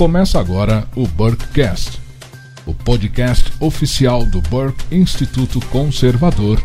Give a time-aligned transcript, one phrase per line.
[0.00, 2.00] Começa agora o Burkecast,
[2.64, 6.58] o podcast oficial do Burke Instituto Conservador,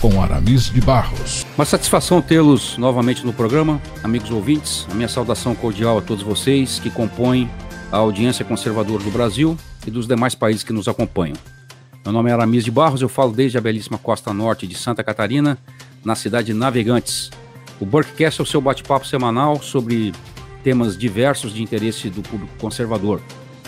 [0.00, 1.44] com Aramis de Barros.
[1.58, 4.86] Uma satisfação tê-los novamente no programa, amigos ouvintes.
[4.88, 7.50] A minha saudação cordial a todos vocês que compõem
[7.90, 11.36] a audiência conservadora do Brasil e dos demais países que nos acompanham.
[12.04, 15.02] Meu nome é Aramis de Barros, eu falo desde a belíssima costa norte de Santa
[15.02, 15.58] Catarina,
[16.04, 17.28] na cidade de Navegantes.
[17.80, 20.12] O Burkecast é o seu bate-papo semanal sobre
[20.62, 23.20] temas diversos de interesse do público conservador.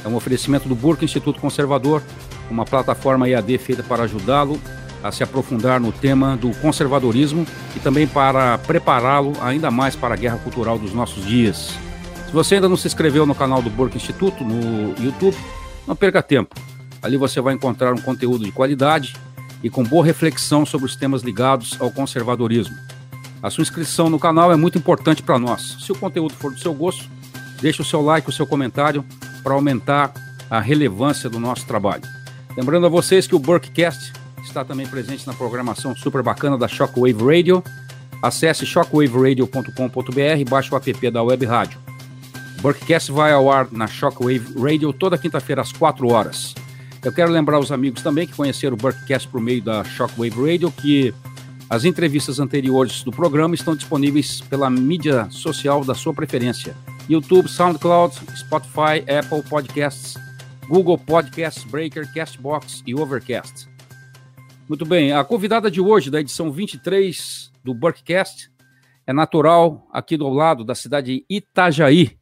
[0.04, 2.02] É um oferecimento do Burke Instituto Conservador,
[2.50, 4.60] uma plataforma EAD feita para ajudá-lo
[5.02, 10.16] a se aprofundar no tema do conservadorismo e também para prepará-lo ainda mais para a
[10.16, 11.76] guerra cultural dos nossos dias.
[12.26, 15.36] Se você ainda não se inscreveu no canal do Burke Instituto no YouTube,
[15.86, 16.54] não perca tempo.
[17.02, 19.14] Ali você vai encontrar um conteúdo de qualidade
[19.62, 22.74] e com boa reflexão sobre os temas ligados ao conservadorismo.
[23.44, 25.76] A sua inscrição no canal é muito importante para nós.
[25.78, 27.04] Se o conteúdo for do seu gosto,
[27.60, 29.04] deixe o seu like, o seu comentário
[29.42, 30.14] para aumentar
[30.48, 32.04] a relevância do nosso trabalho.
[32.56, 37.22] Lembrando a vocês que o Burkcast está também presente na programação super bacana da Shockwave
[37.22, 37.62] Radio.
[38.22, 41.78] Acesse shockwaveradio.com.br baixe o app da Web Rádio.
[42.58, 46.54] O Burkcast vai ao ar na Shockwave Radio toda quinta-feira às 4 horas.
[47.04, 50.72] Eu quero lembrar os amigos também que conheceram o Burkcast por meio da Shockwave Radio
[50.72, 51.12] que
[51.68, 56.76] as entrevistas anteriores do programa estão disponíveis pela mídia social da sua preferência:
[57.08, 60.14] YouTube, SoundCloud, Spotify, Apple Podcasts,
[60.68, 63.68] Google Podcasts, Breaker, Castbox e Overcast.
[64.68, 68.50] Muito bem, a convidada de hoje, da edição 23 do Burkcast,
[69.06, 72.18] é natural aqui do lado da cidade de Itajaí,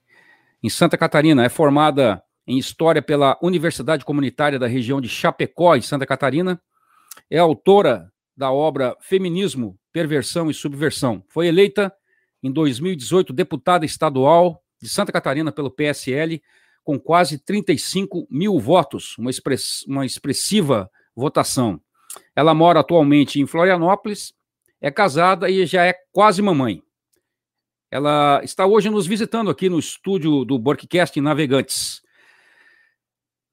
[0.62, 1.44] em Santa Catarina.
[1.44, 6.60] É formada em História pela Universidade Comunitária da região de Chapecó, em Santa Catarina.
[7.30, 11.22] É autora da obra Feminismo, Perversão e Subversão.
[11.28, 11.92] Foi eleita
[12.42, 16.42] em 2018 deputada estadual de Santa Catarina pelo PSL,
[16.82, 21.80] com quase 35 mil votos, uma, express, uma expressiva votação.
[22.34, 24.34] Ela mora atualmente em Florianópolis,
[24.80, 26.82] é casada e já é quase mamãe.
[27.90, 32.02] Ela está hoje nos visitando aqui no estúdio do Burkcast em Navegantes.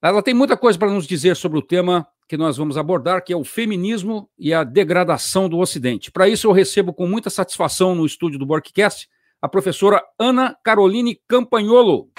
[0.02, 3.34] Ela tem muita coisa para nos dizer sobre o tema que nós vamos abordar, que
[3.34, 6.12] é o feminismo e a degradação do Ocidente.
[6.12, 9.10] Para isso, eu recebo com muita satisfação no estúdio do Borkcast
[9.42, 12.12] a professora Ana Caroline Campagnolo.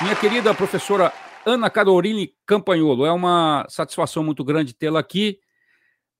[0.00, 1.12] Minha querida professora
[1.44, 5.40] Ana Caroline Campagnolo, é uma satisfação muito grande tê-la aqui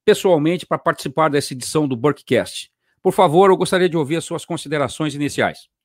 [0.05, 2.71] pessoalmente para participar dessa edição do Burkcast.
[3.03, 5.78] Por favor, eu gostaria de ouvir as suas considerações iniciais.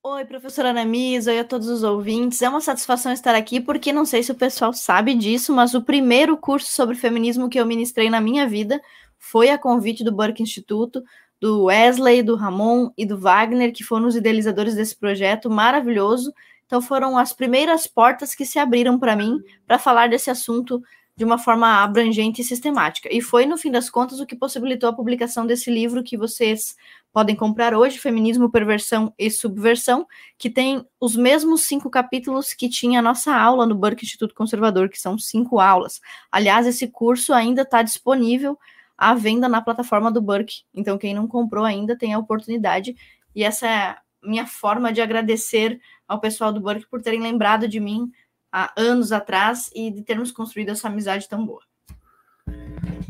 [0.00, 2.40] Oi, professora Anamis, oi a todos os ouvintes.
[2.40, 5.82] É uma satisfação estar aqui, porque não sei se o pessoal sabe disso, mas o
[5.82, 8.80] primeiro curso sobre feminismo que eu ministrei na minha vida
[9.18, 11.02] foi a convite do Burke Instituto,
[11.40, 16.32] do Wesley, do Ramon e do Wagner, que foram os idealizadores desse projeto maravilhoso.
[16.64, 20.80] Então foram as primeiras portas que se abriram para mim para falar desse assunto
[21.16, 23.08] de uma forma abrangente e sistemática.
[23.12, 26.76] E foi, no fim das contas, o que possibilitou a publicação desse livro que vocês
[27.12, 33.00] podem comprar hoje, Feminismo, Perversão e Subversão, que tem os mesmos cinco capítulos que tinha
[33.00, 36.00] a nossa aula no Burke Instituto Conservador, que são cinco aulas.
[36.30, 38.58] Aliás, esse curso ainda está disponível
[38.96, 40.62] à venda na plataforma do Burke.
[40.74, 42.96] Então, quem não comprou ainda tem a oportunidade.
[43.34, 47.80] E essa é minha forma de agradecer ao pessoal do Burke por terem lembrado de
[47.80, 48.10] mim
[48.52, 51.62] há anos atrás e de termos construído essa amizade tão boa.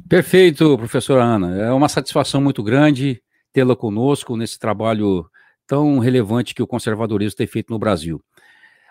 [0.09, 1.57] Perfeito, professora Ana.
[1.59, 3.23] É uma satisfação muito grande
[3.59, 5.29] tê-la conosco nesse trabalho
[5.67, 8.23] tão relevante que o conservadorismo tem feito no Brasil.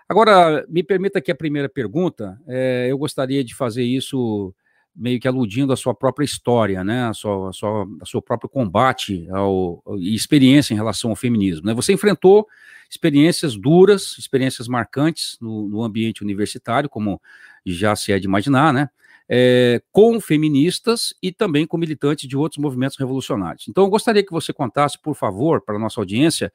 [0.10, 2.38] Agora, me permita aqui a primeira pergunta.
[2.46, 4.54] É, eu gostaria de fazer isso
[4.94, 8.50] meio que aludindo à sua própria história, né, a sua, a sua, a seu próprio
[8.50, 11.68] combate ao, e experiência em relação ao feminismo.
[11.68, 11.74] Né?
[11.74, 12.46] Você enfrentou
[12.90, 17.22] experiências duras, experiências marcantes no, no ambiente universitário, como
[17.66, 18.90] já se é de imaginar, né?
[19.30, 23.68] É, com feministas e também com militantes de outros movimentos revolucionários.
[23.68, 26.52] Então, eu gostaria que você contasse, por favor, para a nossa audiência,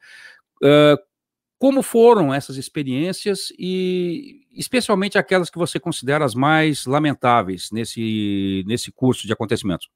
[0.63, 0.97] uh,
[1.59, 8.91] como foram essas experiências e, especialmente, aquelas que você considera as mais lamentáveis nesse, nesse
[8.91, 9.87] curso de acontecimentos.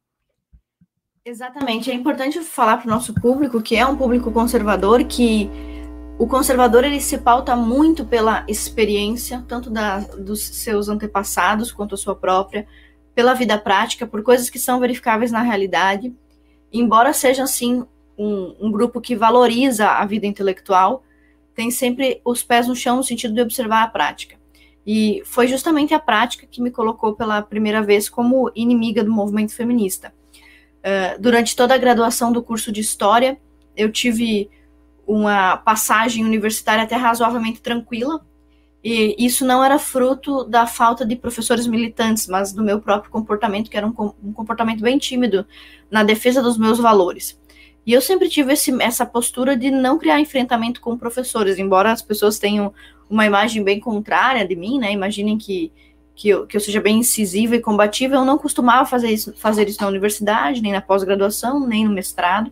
[1.25, 1.91] Exatamente.
[1.91, 5.49] É importante falar para o nosso público, que é um público conservador, que
[6.17, 11.97] o conservador ele se pauta muito pela experiência, tanto da, dos seus antepassados quanto a
[11.97, 12.67] sua própria,
[13.13, 16.13] pela vida prática, por coisas que são verificáveis na realidade.
[16.73, 17.85] Embora seja assim
[18.17, 21.03] um, um grupo que valoriza a vida intelectual,
[21.53, 24.37] tem sempre os pés no chão no sentido de observar a prática.
[24.85, 29.53] E foi justamente a prática que me colocou pela primeira vez como inimiga do movimento
[29.53, 30.13] feminista.
[30.79, 33.37] Uh, durante toda a graduação do curso de História,
[33.75, 34.49] eu tive
[35.07, 38.21] uma passagem universitária até razoavelmente tranquila,
[38.83, 43.69] e isso não era fruto da falta de professores militantes, mas do meu próprio comportamento,
[43.69, 43.93] que era um,
[44.23, 45.45] um comportamento bem tímido
[45.89, 47.39] na defesa dos meus valores.
[47.85, 52.01] E eu sempre tive esse, essa postura de não criar enfrentamento com professores, embora as
[52.01, 52.73] pessoas tenham
[53.09, 54.91] uma imagem bem contrária de mim, né?
[54.91, 55.71] Imaginem que,
[56.13, 58.15] que, eu, que eu seja bem incisiva e combativa.
[58.15, 62.51] Eu não costumava fazer isso, fazer isso na universidade, nem na pós-graduação, nem no mestrado.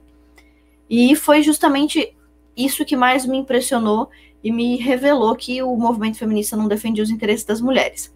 [0.90, 2.15] E foi justamente
[2.56, 4.10] isso que mais me impressionou
[4.44, 8.14] e me revelou que o movimento feminista não defendia os interesses das mulheres.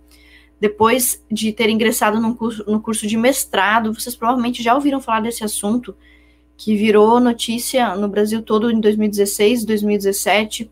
[0.60, 5.44] Depois de ter ingressado curso, no curso de mestrado, vocês provavelmente já ouviram falar desse
[5.44, 5.96] assunto,
[6.58, 10.70] que virou notícia no Brasil todo em 2016, 2017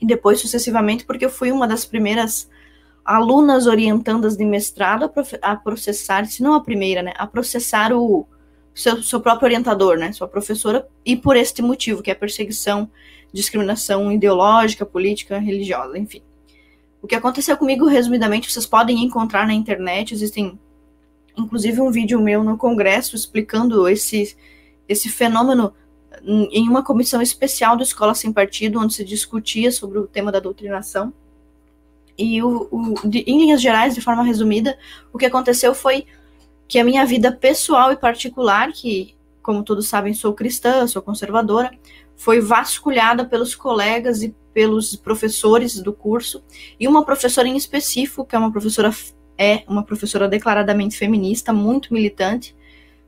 [0.00, 2.50] e depois sucessivamente, porque eu fui uma das primeiras
[3.04, 5.10] alunas orientandas de mestrado
[5.40, 8.26] a, processar, se não a primeira, né, a processar o
[8.78, 12.88] seu, seu próprio orientador, né, sua professora, e por este motivo, que é perseguição,
[13.32, 16.22] discriminação ideológica, política, religiosa, enfim.
[17.02, 20.58] O que aconteceu comigo, resumidamente, vocês podem encontrar na internet, existem
[21.36, 24.36] inclusive um vídeo meu no congresso explicando esse
[24.88, 25.72] esse fenômeno
[26.24, 30.40] em uma comissão especial do Escola Sem Partido, onde se discutia sobre o tema da
[30.40, 31.12] doutrinação.
[32.16, 34.76] E, o, o de, em linhas gerais, de forma resumida,
[35.12, 36.06] o que aconteceu foi
[36.68, 41.70] que a minha vida pessoal e particular, que, como todos sabem, sou cristã, sou conservadora,
[42.14, 46.42] foi vasculhada pelos colegas e pelos professores do curso,
[46.78, 48.92] e uma professora em específico, que é uma professora
[49.40, 52.56] é uma professora declaradamente feminista, muito militante,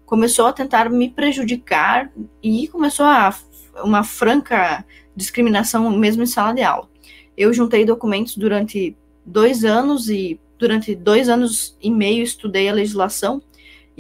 [0.06, 2.10] começou a tentar me prejudicar
[2.40, 3.34] e começou a
[3.82, 4.84] uma franca
[5.14, 6.88] discriminação mesmo em sala de aula.
[7.36, 8.96] Eu juntei documentos durante
[9.26, 13.42] dois anos e durante dois anos e meio estudei a legislação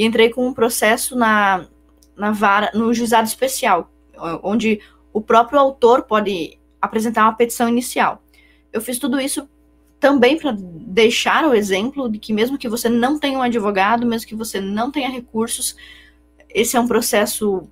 [0.00, 1.66] e entrei com um processo na,
[2.16, 3.92] na vara, no juizado especial,
[4.42, 4.80] onde
[5.12, 8.22] o próprio autor pode apresentar uma petição inicial.
[8.72, 9.46] Eu fiz tudo isso
[9.98, 14.26] também para deixar o exemplo de que mesmo que você não tenha um advogado, mesmo
[14.26, 15.76] que você não tenha recursos,
[16.48, 17.68] esse é um processo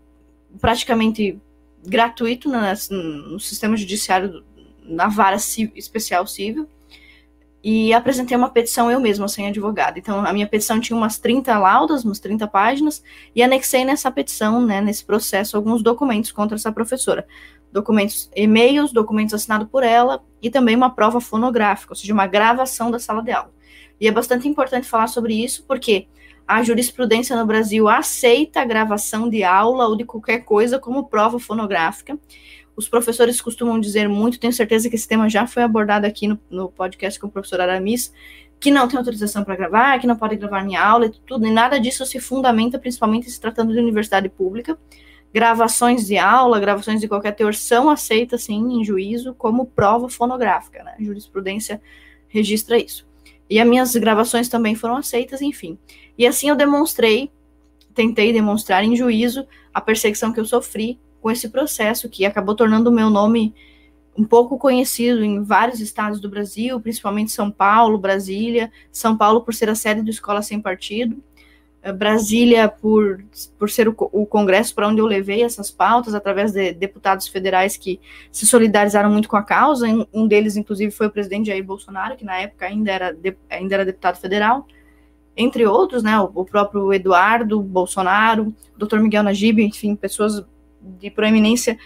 [0.60, 1.40] praticamente
[1.82, 2.60] gratuito no,
[3.30, 4.44] no sistema judiciário,
[4.84, 5.36] na vara
[5.74, 6.68] especial civil,
[7.62, 9.98] e apresentei uma petição eu mesma, sem advogado.
[9.98, 13.02] Então, a minha petição tinha umas 30 laudas, umas 30 páginas,
[13.34, 17.26] e anexei nessa petição, né, nesse processo, alguns documentos contra essa professora.
[17.72, 22.90] Documentos, e-mails, documentos assinados por ela, e também uma prova fonográfica, ou seja, uma gravação
[22.90, 23.52] da sala de aula.
[24.00, 26.06] E é bastante importante falar sobre isso, porque
[26.46, 31.38] a jurisprudência no Brasil aceita a gravação de aula ou de qualquer coisa como prova
[31.38, 32.18] fonográfica.
[32.78, 36.38] Os professores costumam dizer muito, tenho certeza que esse tema já foi abordado aqui no,
[36.48, 38.12] no podcast com o professor Aramis,
[38.60, 41.50] que não tem autorização para gravar, que não pode gravar minha aula e tudo, e
[41.50, 44.78] nada disso se fundamenta, principalmente se tratando de universidade pública.
[45.34, 50.84] Gravações de aula, gravações de qualquer teor são aceitas, sim, em juízo, como prova fonográfica,
[50.84, 50.94] né?
[50.96, 51.82] A jurisprudência
[52.28, 53.08] registra isso.
[53.50, 55.76] E as minhas gravações também foram aceitas, enfim.
[56.16, 57.32] E assim eu demonstrei,
[57.92, 62.90] tentei demonstrar em juízo a perseguição que eu sofri com esse processo que acabou tornando
[62.90, 63.54] o meu nome
[64.16, 69.54] um pouco conhecido em vários estados do Brasil, principalmente São Paulo, Brasília, São Paulo por
[69.54, 71.22] ser a sede do Escola Sem Partido,
[71.80, 73.24] eh, Brasília por,
[73.56, 77.76] por ser o, o congresso para onde eu levei essas pautas, através de deputados federais
[77.76, 78.00] que
[78.32, 82.24] se solidarizaram muito com a causa, um deles, inclusive, foi o presidente Jair Bolsonaro, que
[82.24, 84.66] na época ainda era, de, ainda era deputado federal,
[85.36, 88.98] entre outros, né, o, próprio Eduardo Bolsonaro, o Dr.
[88.98, 90.44] Miguel Najib, enfim, pessoas
[90.98, 91.78] de proeminência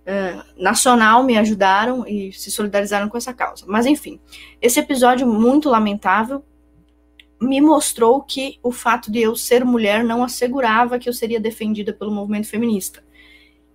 [0.00, 3.64] uh, nacional me ajudaram e se solidarizaram com essa causa.
[3.68, 4.20] Mas, enfim,
[4.60, 6.44] esse episódio muito lamentável
[7.40, 11.92] me mostrou que o fato de eu ser mulher não assegurava que eu seria defendida
[11.92, 13.02] pelo movimento feminista.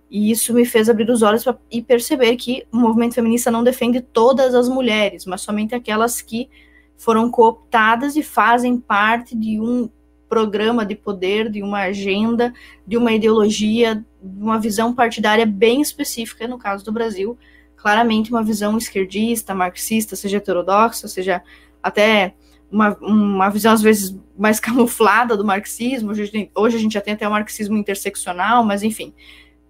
[0.08, 3.64] E isso me fez abrir os olhos pra, e perceber que o movimento feminista não
[3.64, 6.48] defende todas as mulheres, mas somente aquelas que
[6.96, 9.90] foram cooptadas e fazem parte de um
[10.28, 12.52] programa de poder, de uma agenda,
[12.86, 14.04] de uma ideologia, de
[14.36, 17.38] uma visão partidária bem específica, no caso do Brasil,
[17.76, 21.42] claramente uma visão esquerdista, marxista, seja heterodoxa, seja
[21.82, 22.34] até
[22.70, 26.10] uma, uma visão às vezes mais camuflada do marxismo.
[26.10, 29.14] Hoje, hoje a gente já tem até o marxismo interseccional, mas enfim,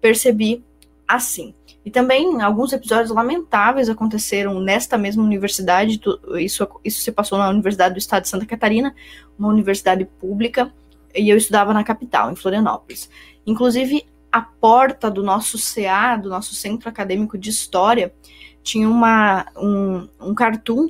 [0.01, 0.63] percebi
[1.07, 1.53] assim.
[1.85, 6.01] E também alguns episódios lamentáveis aconteceram nesta mesma universidade.
[6.35, 8.93] Isso, isso se passou na Universidade do Estado de Santa Catarina,
[9.39, 10.73] uma universidade pública,
[11.15, 13.09] e eu estudava na capital, em Florianópolis.
[13.45, 18.13] Inclusive, a porta do nosso CA, do nosso Centro Acadêmico de História,
[18.61, 20.89] tinha uma, um, um cartoon,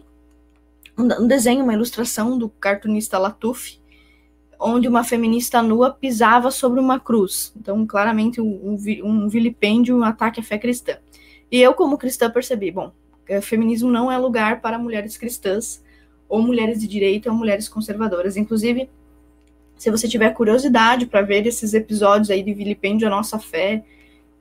[0.97, 3.79] um, desenho, uma ilustração do cartunista Latuf,
[4.59, 7.53] onde uma feminista nua pisava sobre uma cruz.
[7.55, 10.97] Então, claramente, um, um vilipêndio, um ataque à fé cristã.
[11.51, 12.91] E eu, como cristã, percebi: bom,
[13.27, 15.83] é, feminismo não é lugar para mulheres cristãs,
[16.27, 18.35] ou mulheres de direita, ou mulheres conservadoras.
[18.35, 18.89] Inclusive,
[19.77, 23.83] se você tiver curiosidade para ver esses episódios aí de vilipêndio à nossa fé,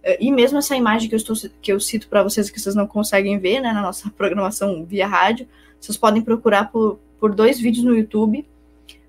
[0.02, 2.74] é, e mesmo essa imagem que eu, estou, que eu cito para vocês que vocês
[2.74, 5.48] não conseguem ver né, na nossa programação via rádio,
[5.80, 8.46] vocês podem procurar por, por dois vídeos no YouTube.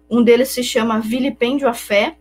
[0.10, 2.18] Um deles se chama Vilipêndio à Fé,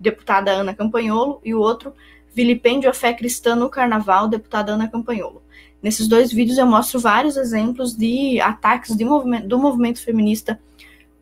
[0.00, 1.92] deputada Ana Campanholo, e o outro,
[2.34, 5.42] Vilipêndio à Fé Cristã no Carnaval, deputada Ana Campanholo.
[5.82, 10.58] Nesses dois vídeos eu mostro vários exemplos de ataques de movimento, do movimento feminista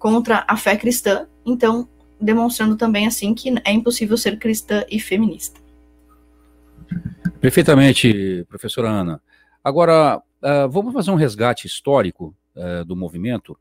[0.00, 1.87] contra a fé cristã, então
[2.19, 5.61] demonstrando também assim que é impossível ser cristã e feminista.
[7.38, 9.23] Perfeitamente, professora Ana.
[9.62, 13.57] Agora, uh, vamos fazer um resgate histórico uh, do movimento,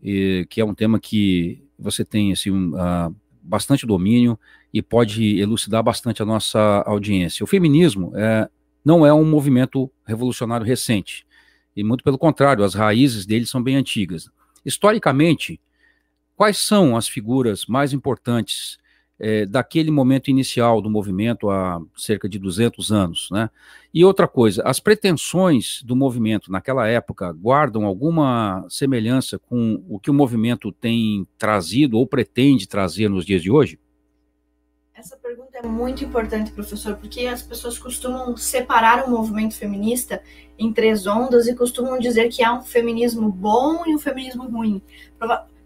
[0.00, 4.38] que é um tema que você tem assim, uh, bastante domínio
[4.72, 7.42] e pode elucidar bastante a nossa audiência.
[7.42, 8.48] O feminismo é,
[8.84, 11.26] não é um movimento revolucionário recente,
[11.74, 14.30] e muito pelo contrário, as raízes dele são bem antigas.
[14.64, 15.60] Historicamente,
[16.38, 18.78] Quais são as figuras mais importantes
[19.18, 23.50] é, daquele momento inicial do movimento há cerca de 200 anos, né?
[23.92, 30.12] E outra coisa, as pretensões do movimento naquela época guardam alguma semelhança com o que
[30.12, 33.76] o movimento tem trazido ou pretende trazer nos dias de hoje?
[34.94, 40.22] Essa pergunta é muito importante, professor, porque as pessoas costumam separar o movimento feminista
[40.56, 44.80] em três ondas e costumam dizer que há um feminismo bom e um feminismo ruim.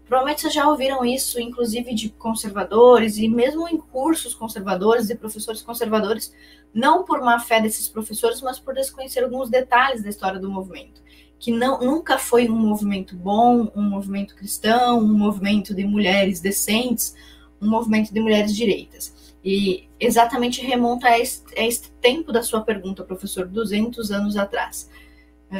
[0.05, 5.61] Provavelmente vocês já ouviram isso, inclusive de conservadores e mesmo em cursos conservadores e professores
[5.61, 6.33] conservadores,
[6.73, 11.01] não por má fé desses professores, mas por desconhecer alguns detalhes da história do movimento,
[11.39, 17.15] que não, nunca foi um movimento bom, um movimento cristão, um movimento de mulheres decentes,
[17.61, 19.13] um movimento de mulheres direitas.
[19.43, 24.89] E exatamente remonta a este, a este tempo da sua pergunta, professor, 200 anos atrás.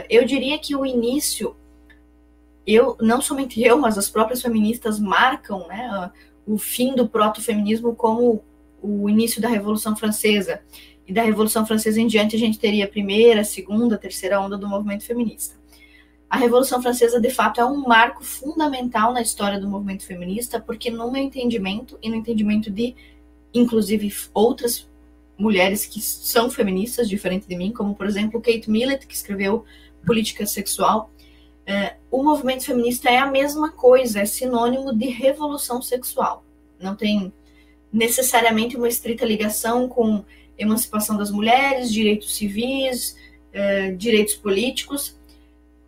[0.10, 1.56] Eu diria que o início
[2.66, 6.12] eu, não somente eu, mas as próprias feministas marcam né,
[6.46, 8.44] o fim do proto-feminismo como
[8.82, 10.62] o início da Revolução Francesa.
[11.06, 14.40] E da Revolução Francesa em diante a gente teria a primeira, a segunda, a terceira
[14.40, 15.56] onda do movimento feminista.
[16.30, 20.90] A Revolução Francesa, de fato, é um marco fundamental na história do movimento feminista, porque
[20.90, 22.96] no meu entendimento e no entendimento de,
[23.54, 24.90] inclusive, outras
[25.38, 29.64] mulheres que são feministas, diferente de mim, como, por exemplo, Kate Millett, que escreveu
[30.06, 31.12] Política Sexual,
[31.66, 36.44] é, o movimento feminista é a mesma coisa, é sinônimo de revolução sexual.
[36.80, 37.32] Não tem
[37.92, 40.24] necessariamente uma estrita ligação com
[40.58, 43.16] emancipação das mulheres, direitos civis,
[43.52, 45.18] é, direitos políticos,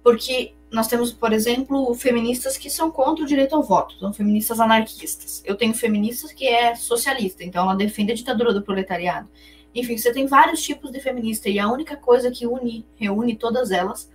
[0.04, 4.60] porque nós temos, por exemplo, feministas que são contra o direito ao voto, são feministas
[4.60, 5.42] anarquistas.
[5.46, 9.28] Eu tenho feministas que é socialista, então ela defende a ditadura do proletariado.
[9.74, 13.72] Enfim, você tem vários tipos de feminista e a única coisa que une, reúne todas
[13.72, 14.10] elas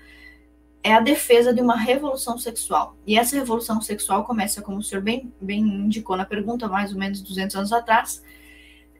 [0.82, 2.96] é a defesa de uma revolução sexual.
[3.06, 6.98] E essa revolução sexual começa, como o senhor bem, bem indicou na pergunta, mais ou
[6.98, 8.22] menos 200 anos atrás,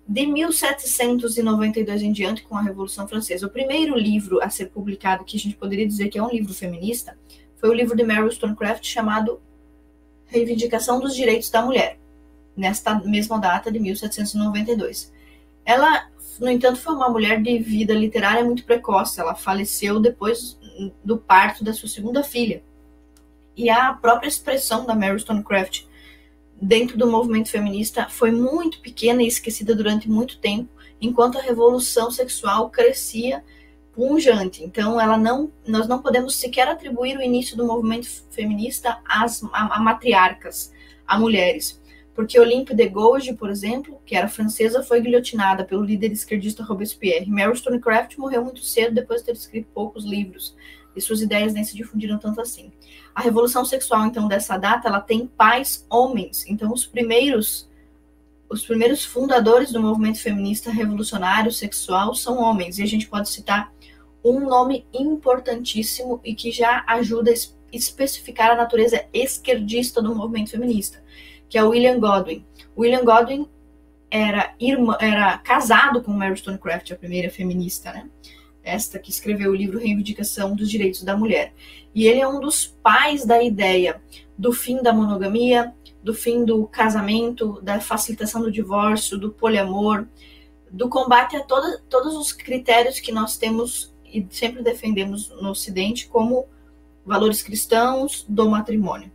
[0.07, 3.47] de 1792 em diante, com a Revolução Francesa.
[3.47, 6.53] O primeiro livro a ser publicado, que a gente poderia dizer que é um livro
[6.53, 7.17] feminista,
[7.57, 9.41] foi o livro de Mary Wollstonecraft chamado
[10.27, 11.99] Reivindicação dos Direitos da Mulher,
[12.57, 15.13] nesta mesma data de 1792.
[15.65, 16.09] Ela,
[16.39, 19.21] no entanto, foi uma mulher de vida literária muito precoce.
[19.21, 20.59] Ela faleceu depois
[21.05, 22.63] do parto da sua segunda filha.
[23.57, 25.85] E a própria expressão da Mary Stonecraft
[26.61, 30.69] dentro do movimento feminista foi muito pequena e esquecida durante muito tempo,
[31.01, 33.43] enquanto a revolução sexual crescia
[33.93, 34.63] punjante.
[34.63, 39.77] Então, ela não, nós não podemos sequer atribuir o início do movimento feminista às a,
[39.77, 40.73] a matriarcas,
[41.07, 41.80] a mulheres.
[42.15, 47.31] Porque Olympe de Gouges, por exemplo, que era francesa, foi guilhotinada pelo líder esquerdista Robespierre.
[47.31, 50.55] Mary Stonecraft morreu muito cedo depois de ter escrito poucos livros
[50.95, 52.73] e suas ideias nem se difundiram tanto assim.
[53.15, 56.45] A revolução sexual, então, dessa data, ela tem pais homens.
[56.47, 57.69] Então, os primeiros
[58.49, 62.79] os primeiros fundadores do movimento feminista revolucionário sexual são homens.
[62.79, 63.73] E a gente pode citar
[64.25, 67.35] um nome importantíssimo e que já ajuda a
[67.73, 71.01] especificar a natureza esquerdista do movimento feminista,
[71.51, 72.47] que é William Godwin.
[72.79, 73.47] William Godwin
[74.11, 78.09] era, irmã, era casado com Mary Stonecraft, a primeira feminista, né?
[78.63, 81.53] esta que escreveu o livro Reivindicação dos Direitos da Mulher.
[81.95, 84.01] E ele é um dos pais da ideia
[84.39, 90.07] do fim da monogamia, do fim do casamento, da facilitação do divórcio, do poliamor,
[90.71, 96.09] do combate a toda, todos os critérios que nós temos e sempre defendemos no Ocidente
[96.09, 96.47] como
[97.05, 99.11] valores cristãos do matrimônio.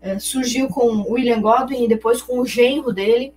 [0.00, 3.34] É, surgiu com William Godwin e depois com o genro dele,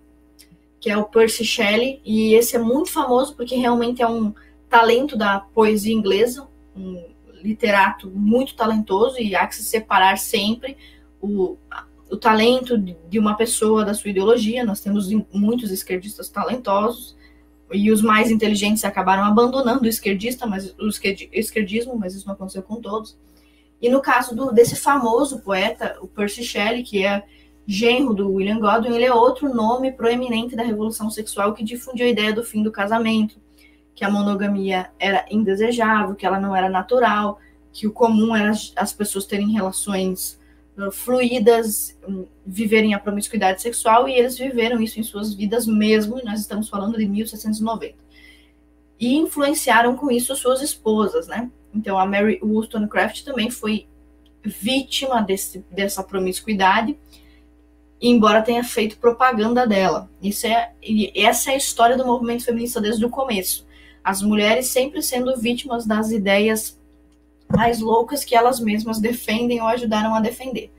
[0.79, 4.33] que é o Percy Shelley, e esse é muito famoso porque realmente é um
[4.69, 7.05] talento da poesia inglesa, um
[7.41, 10.77] literato muito talentoso e há que se separar sempre
[11.21, 11.57] o,
[12.09, 14.65] o talento de uma pessoa da sua ideologia.
[14.65, 17.15] Nós temos muitos esquerdistas talentosos
[17.71, 20.89] e os mais inteligentes acabaram abandonando o esquerdista, mas o
[21.33, 23.17] esquerdismo, mas isso não aconteceu com todos.
[23.83, 27.21] E no caso do, desse famoso poeta, o Percy Shelley, que é
[27.67, 32.09] genro do William Godwin, ele é outro nome proeminente da revolução sexual que difundiu a
[32.09, 33.41] ideia do fim do casamento,
[33.93, 37.41] que a monogamia era indesejável, que ela não era natural,
[37.73, 40.39] que o comum era as pessoas terem relações
[40.77, 46.17] uh, fluídas, um, viverem a promiscuidade sexual, e eles viveram isso em suas vidas mesmo,
[46.17, 47.95] e nós estamos falando de 1790.
[48.97, 51.51] E influenciaram com isso suas esposas, né?
[51.73, 53.87] Então, a Mary Wollstonecraft também foi
[54.43, 56.97] vítima desse, dessa promiscuidade,
[58.01, 60.09] embora tenha feito propaganda dela.
[60.21, 60.71] Isso é,
[61.15, 63.65] essa é a história do movimento feminista desde o começo.
[64.03, 66.77] As mulheres sempre sendo vítimas das ideias
[67.49, 70.71] mais loucas que elas mesmas defendem ou ajudaram a defender.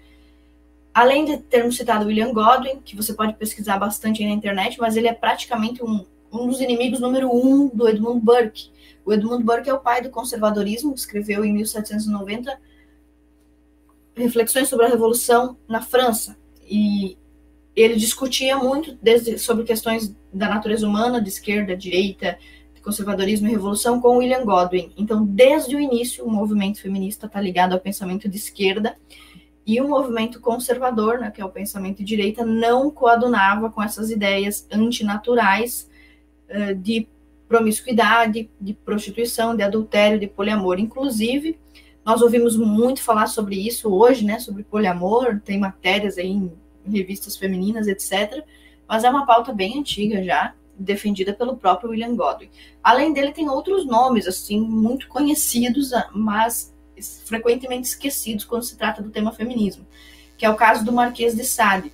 [0.92, 5.08] Além de termos citado William Godwin, que você pode pesquisar bastante na internet, mas ele
[5.08, 8.70] é praticamente um, um dos inimigos número um do Edmund Burke.
[9.04, 12.58] O Edmund Burke é o pai do conservadorismo, escreveu em 1790
[14.16, 16.36] reflexões sobre a Revolução na França.
[16.66, 17.18] E
[17.74, 22.38] ele discutia muito desde, sobre questões da natureza humana, de esquerda, direita,
[22.84, 24.92] conservadorismo e revolução, com William Godwin.
[24.96, 28.96] Então, desde o início, o movimento feminista está ligado ao pensamento de esquerda
[29.66, 34.10] e o movimento conservador, né, que é o pensamento de direita, não coadunava com essas
[34.10, 35.88] ideias antinaturais
[36.50, 37.08] uh, de
[37.54, 40.80] promiscuidade, de prostituição, de adultério, de poliamor.
[40.80, 41.56] Inclusive,
[42.04, 46.52] nós ouvimos muito falar sobre isso hoje, né, sobre poliamor, tem matérias aí em
[46.84, 48.44] revistas femininas, etc.
[48.88, 52.50] Mas é uma pauta bem antiga já, defendida pelo próprio William Godwin.
[52.82, 56.74] Além dele, tem outros nomes, assim, muito conhecidos, mas
[57.24, 59.86] frequentemente esquecidos quando se trata do tema feminismo,
[60.36, 61.92] que é o caso do Marquês de Sade,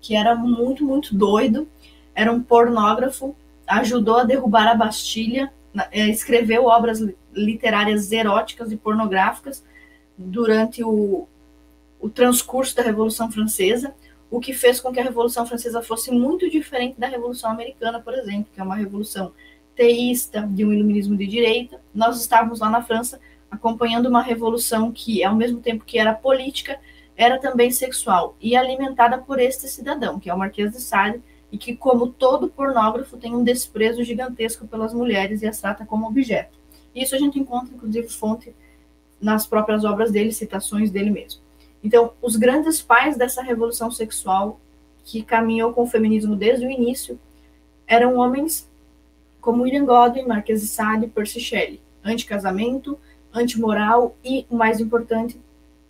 [0.00, 1.68] que era muito, muito doido,
[2.14, 3.36] era um pornógrafo,
[3.68, 5.52] ajudou a derrubar a Bastilha,
[5.90, 7.00] é, escreveu obras
[7.32, 9.64] literárias eróticas e pornográficas
[10.16, 11.28] durante o,
[12.00, 13.94] o transcurso da Revolução Francesa,
[14.30, 18.14] o que fez com que a Revolução Francesa fosse muito diferente da Revolução Americana, por
[18.14, 19.32] exemplo, que é uma revolução
[19.74, 21.80] teísta, de um iluminismo de direita.
[21.94, 26.78] Nós estávamos lá na França acompanhando uma revolução que, ao mesmo tempo que era política,
[27.16, 31.58] era também sexual e alimentada por este cidadão, que é o Marquês de Sade, e
[31.58, 36.58] que, como todo pornógrafo, tem um desprezo gigantesco pelas mulheres e as trata como objeto.
[36.94, 38.54] Isso a gente encontra, inclusive, fonte
[39.20, 41.40] nas próprias obras dele, citações dele mesmo.
[41.82, 44.60] Então, os grandes pais dessa revolução sexual
[45.04, 47.18] que caminhou com o feminismo desde o início
[47.86, 48.68] eram homens
[49.40, 52.98] como William Godwin, Marquês de Sade e Percy Shelley, anti-casamento,
[53.32, 55.40] anti-moral e, o mais importante,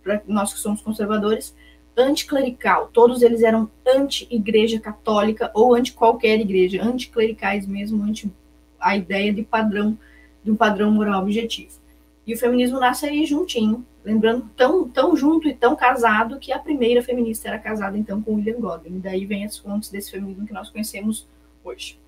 [0.03, 1.53] para nós que somos conservadores,
[1.99, 2.89] anticlerical.
[2.93, 8.31] Todos eles eram anti-igreja católica ou anti qualquer igreja, anticlericais mesmo, anti
[8.79, 9.97] a ideia de padrão,
[10.43, 11.73] de um padrão moral objetivo.
[12.25, 16.59] E o feminismo nasce aí juntinho, lembrando, tão, tão junto e tão casado que a
[16.59, 18.97] primeira feminista era casada então com William Godwin.
[18.97, 21.27] E daí vem as fontes desse feminismo que nós conhecemos
[21.63, 21.99] hoje.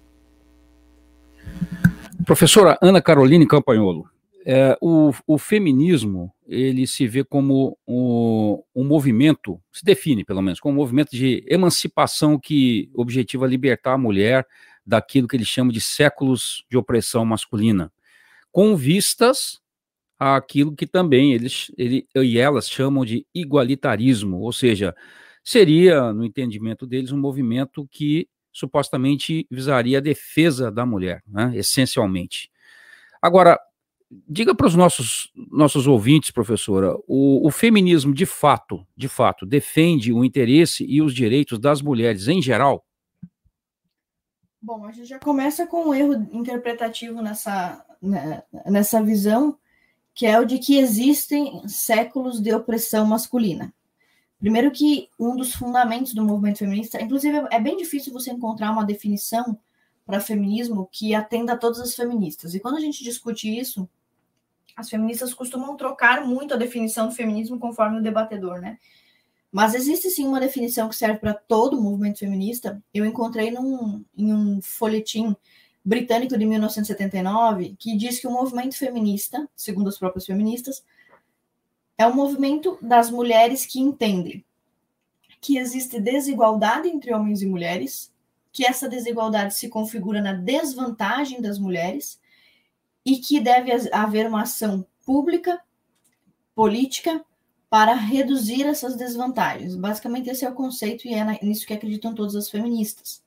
[2.25, 4.07] Professora Ana Caroline Campanholo,
[4.45, 10.59] é, o, o, feminismo ele se vê como um, um, movimento, se define pelo menos,
[10.59, 14.45] como um movimento de emancipação que objetiva libertar a mulher
[14.85, 17.91] daquilo que eles chamam de séculos de opressão masculina,
[18.51, 19.59] com vistas
[20.19, 24.95] àquilo que também eles ele, e elas chamam de igualitarismo, ou seja,
[25.43, 32.49] seria, no entendimento deles, um movimento que supostamente visaria a defesa da mulher, né, essencialmente.
[33.21, 33.59] Agora,
[34.27, 40.11] diga para os nossos, nossos ouvintes, professora, o, o, feminismo de fato, de fato, defende
[40.11, 42.85] o interesse e os direitos das mulheres em geral?
[44.61, 49.57] Bom, a gente já começa com um erro interpretativo nessa, né, nessa visão,
[50.13, 53.73] que é o de que existem séculos de opressão masculina.
[54.39, 58.83] Primeiro que um dos fundamentos do movimento feminista, inclusive é bem difícil você encontrar uma
[58.83, 59.57] definição
[60.05, 62.53] para feminismo que atenda a todas as feministas.
[62.53, 63.87] E quando a gente discute isso,
[64.81, 68.77] as feministas costumam trocar muito a definição do feminismo conforme o debatedor, né?
[69.51, 72.81] Mas existe sim uma definição que serve para todo o movimento feminista.
[72.93, 75.35] Eu encontrei num, em um folhetim
[75.83, 80.83] britânico de 1979 que diz que o movimento feminista, segundo as próprias feministas,
[81.97, 84.43] é um movimento das mulheres que entendem
[85.41, 88.13] que existe desigualdade entre homens e mulheres,
[88.53, 92.20] que essa desigualdade se configura na desvantagem das mulheres
[93.05, 95.59] e que deve haver uma ação pública,
[96.53, 97.23] política,
[97.69, 99.75] para reduzir essas desvantagens.
[99.75, 103.23] Basicamente, esse é o conceito e é nisso que acreditam todas as feministas.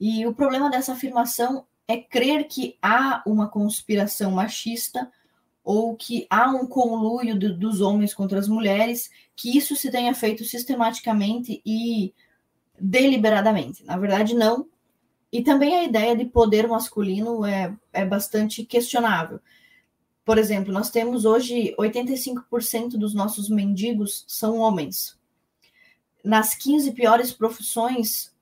[0.00, 5.10] E o problema dessa afirmação é crer que há uma conspiração machista
[5.62, 10.14] ou que há um conluio do, dos homens contra as mulheres, que isso se tenha
[10.14, 12.14] feito sistematicamente e
[12.80, 13.84] deliberadamente.
[13.84, 14.68] Na verdade, não.
[15.36, 19.38] E também a ideia de poder masculino é, é bastante questionável.
[20.24, 25.14] Por exemplo, nós temos hoje 85% dos nossos mendigos são homens.
[26.24, 28.32] Nas 15 piores profissões,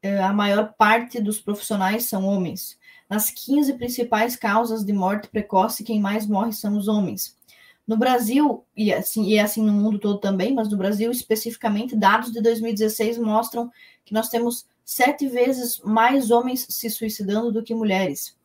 [0.00, 2.78] é, a maior parte dos profissionais são homens.
[3.10, 7.36] Nas 15 principais causas de morte precoce, quem mais morre são os homens.
[7.84, 12.30] No Brasil, e assim, e assim no mundo todo também, mas no Brasil especificamente, dados
[12.30, 13.68] de 2016 mostram
[14.04, 18.36] que nós temos sete vezes mais homens se suicidando do que mulheres.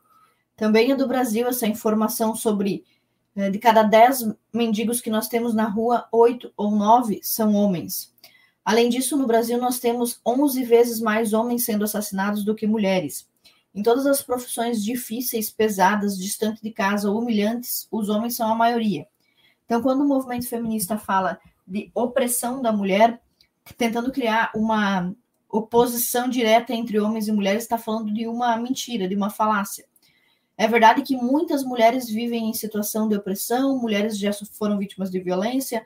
[0.57, 2.83] Também é do Brasil essa informação sobre
[3.35, 8.11] eh, de cada dez mendigos que nós temos na rua, oito ou nove são homens.
[8.65, 13.29] Além disso, no Brasil nós temos 11 vezes mais homens sendo assassinados do que mulheres.
[13.73, 19.07] Em todas as profissões difíceis, pesadas, distante de casa, humilhantes, os homens são a maioria.
[19.65, 23.21] Então, quando o movimento feminista fala de opressão da mulher,
[23.77, 25.15] tentando criar uma
[25.51, 29.85] oposição direta entre homens e mulheres, está falando de uma mentira, de uma falácia.
[30.57, 35.19] É verdade que muitas mulheres vivem em situação de opressão, mulheres já foram vítimas de
[35.19, 35.85] violência,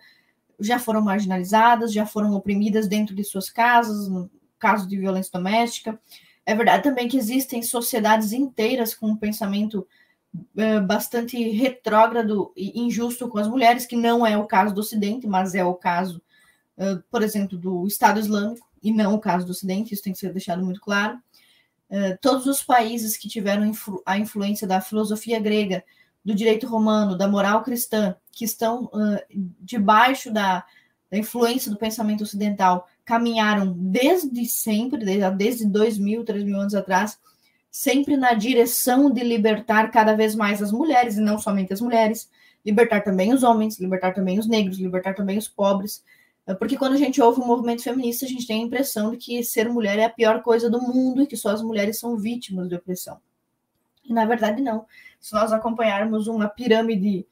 [0.60, 6.00] já foram marginalizadas, já foram oprimidas dentro de suas casas, no caso de violência doméstica.
[6.46, 9.88] É verdade também que existem sociedades inteiras com um pensamento
[10.58, 15.26] é, bastante retrógrado e injusto com as mulheres, que não é o caso do Ocidente,
[15.28, 16.22] mas é o caso,
[16.78, 20.20] uh, por exemplo, do Estado Islâmico, e não o caso do Ocidente, isso tem que
[20.20, 21.18] ser deixado muito claro.
[21.90, 25.84] Uh, todos os países que tiveram influ a influência da filosofia grega,
[26.24, 28.90] do direito romano, da moral cristã, que estão
[29.62, 30.66] debaixo da,
[31.12, 36.74] da influência do pensamento ocidental, caminharam desde sempre, desde, desde 2 mil, 3 mil anos
[36.74, 37.20] atrás,
[37.70, 42.30] sempre na direção de libertar cada vez mais as mulheres, e não somente as mulheres,
[42.66, 46.04] libertar também os homens, libertar também os negros, libertar também os pobres.
[46.54, 49.44] Porque quando a gente ouve o movimento feminista, a gente tem a impressão de que
[49.44, 52.70] ser mulher é a pior coisa do mundo e que só as mulheres são vítimas
[52.70, 53.20] de opressão.
[54.04, 54.86] E na verdade, não.
[55.20, 57.26] Se nós acompanharmos uma pirâmide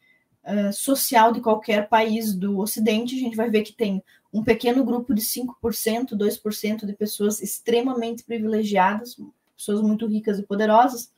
[0.44, 4.84] uh, social de qualquer país do Ocidente, a gente vai ver que tem um pequeno
[4.84, 9.16] grupo de 5%, 2% de pessoas extremamente privilegiadas,
[9.56, 11.12] pessoas muito ricas e poderosas.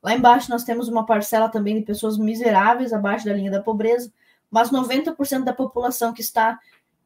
[0.00, 4.12] Lá embaixo nós temos uma parcela também de pessoas miseráveis, abaixo da linha da pobreza,
[4.48, 6.60] mas 90% da população que está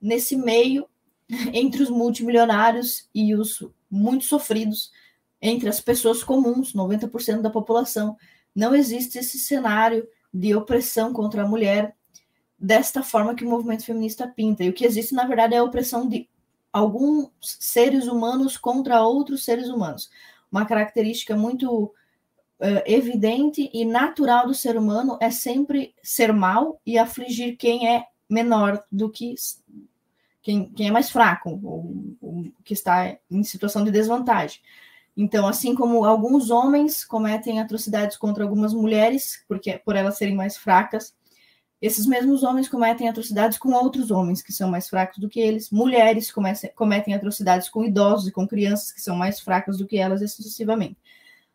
[0.04, 0.86] nesse meio,
[1.54, 4.92] entre os multimilionários e os muito sofridos,
[5.40, 8.16] entre as pessoas comuns, 90% da população,
[8.54, 11.96] não existe esse cenário de opressão contra a mulher
[12.58, 14.62] desta forma que o movimento feminista pinta.
[14.62, 16.28] E o que existe, na verdade, é a opressão de
[16.72, 20.10] alguns seres humanos contra outros seres humanos.
[20.52, 26.98] Uma característica muito uh, evidente e natural do ser humano é sempre ser mal e
[26.98, 29.34] afligir quem é menor do que
[30.44, 34.60] quem, quem é mais fraco, ou, ou que está em situação de desvantagem.
[35.16, 40.56] Então, assim como alguns homens cometem atrocidades contra algumas mulheres, porque por elas serem mais
[40.56, 41.14] fracas,
[41.80, 45.70] esses mesmos homens cometem atrocidades com outros homens que são mais fracos do que eles.
[45.70, 49.96] Mulheres comecem, cometem atrocidades com idosos e com crianças que são mais fracas do que
[49.96, 50.98] elas, e sucessivamente.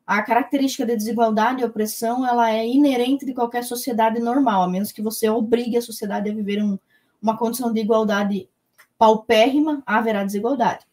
[0.05, 4.91] A característica da desigualdade e opressão ela é inerente de qualquer sociedade normal, a menos
[4.91, 6.79] que você obrigue a sociedade a viver um,
[7.21, 8.49] uma condição de igualdade
[8.99, 10.85] paupérrima, haverá desigualdade.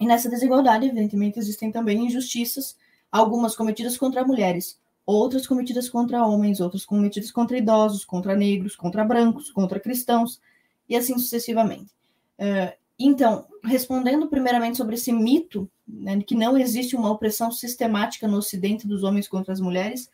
[0.00, 2.76] E nessa desigualdade, evidentemente, existem também injustiças,
[3.12, 9.04] algumas cometidas contra mulheres, outras cometidas contra homens, outras cometidas contra idosos, contra negros, contra
[9.04, 10.40] brancos, contra cristãos,
[10.88, 11.92] e assim sucessivamente.
[12.38, 18.38] Uh, então, respondendo primeiramente sobre esse mito, né, que não existe uma opressão sistemática no
[18.38, 20.10] Ocidente dos homens contra as mulheres,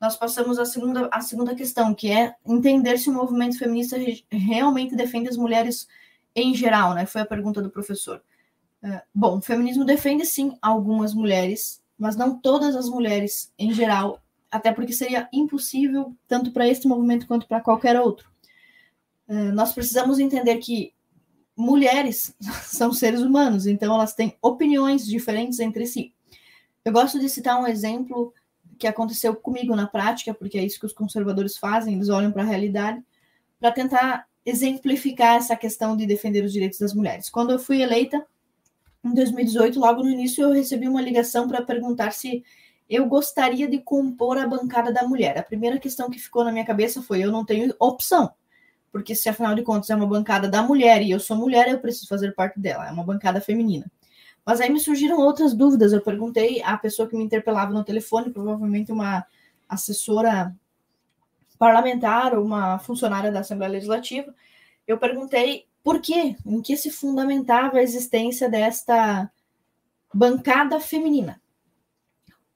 [0.00, 3.96] nós passamos à segunda, à segunda questão, que é entender se o movimento feminista
[4.30, 5.88] realmente defende as mulheres
[6.34, 7.06] em geral, né?
[7.06, 8.22] Foi a pergunta do professor.
[8.82, 14.22] É, bom, o feminismo defende sim algumas mulheres, mas não todas as mulheres em geral,
[14.50, 18.30] até porque seria impossível tanto para este movimento quanto para qualquer outro.
[19.28, 20.92] É, nós precisamos entender que
[21.56, 26.14] mulheres são seres humanos, então elas têm opiniões diferentes entre si.
[26.84, 28.32] Eu gosto de citar um exemplo
[28.78, 32.42] que aconteceu comigo na prática, porque é isso que os conservadores fazem, eles olham para
[32.42, 33.04] a realidade,
[33.60, 37.28] para tentar exemplificar essa questão de defender os direitos das mulheres.
[37.28, 38.24] Quando eu fui eleita
[39.04, 42.44] em 2018, logo no início, eu recebi uma ligação para perguntar se
[42.88, 45.38] eu gostaria de compor a bancada da mulher.
[45.38, 48.32] A primeira questão que ficou na minha cabeça foi: eu não tenho opção,
[48.90, 51.78] porque se afinal de contas é uma bancada da mulher e eu sou mulher, eu
[51.78, 53.90] preciso fazer parte dela, é uma bancada feminina.
[54.44, 55.92] Mas aí me surgiram outras dúvidas.
[55.92, 59.24] Eu perguntei à pessoa que me interpelava no telefone, provavelmente uma
[59.68, 60.52] assessora
[61.60, 64.34] parlamentar ou uma funcionária da Assembleia Legislativa.
[64.88, 69.30] Eu perguntei por quê, em que se fundamentava a existência desta
[70.12, 71.38] bancada feminina.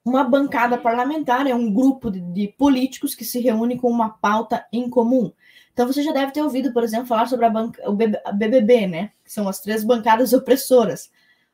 [0.03, 4.67] Uma bancada parlamentar é um grupo de, de, políticos que se reúne com uma pauta
[4.73, 5.31] em comum.
[5.75, 9.12] Então você já deve ter ouvido, por exemplo, falar sobre a, banca, o BBB, né?
[9.23, 11.11] Que são as três bancadas opressoras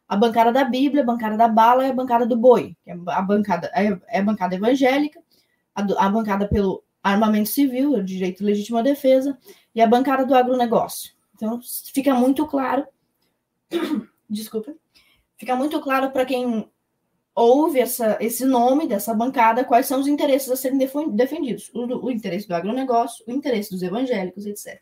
[0.08, 2.96] a bancada da Bíblia, a bancada da bala e a bancada do boi, que é
[3.06, 5.20] a bancada, é, é a bancada evangélica,
[5.72, 9.38] a, a bancada pelo armamento civil, direito legítimo à defesa,
[9.74, 11.12] e a bancada do agronegócio.
[11.34, 11.60] Então,
[11.92, 12.86] fica muito claro,
[14.28, 14.74] desculpa,
[15.36, 16.68] fica muito claro para quem
[17.34, 20.78] ouve essa, esse nome dessa bancada, quais são os interesses a serem
[21.12, 21.70] defendidos.
[21.72, 24.80] O, o interesse do agronegócio, o interesse dos evangélicos, etc.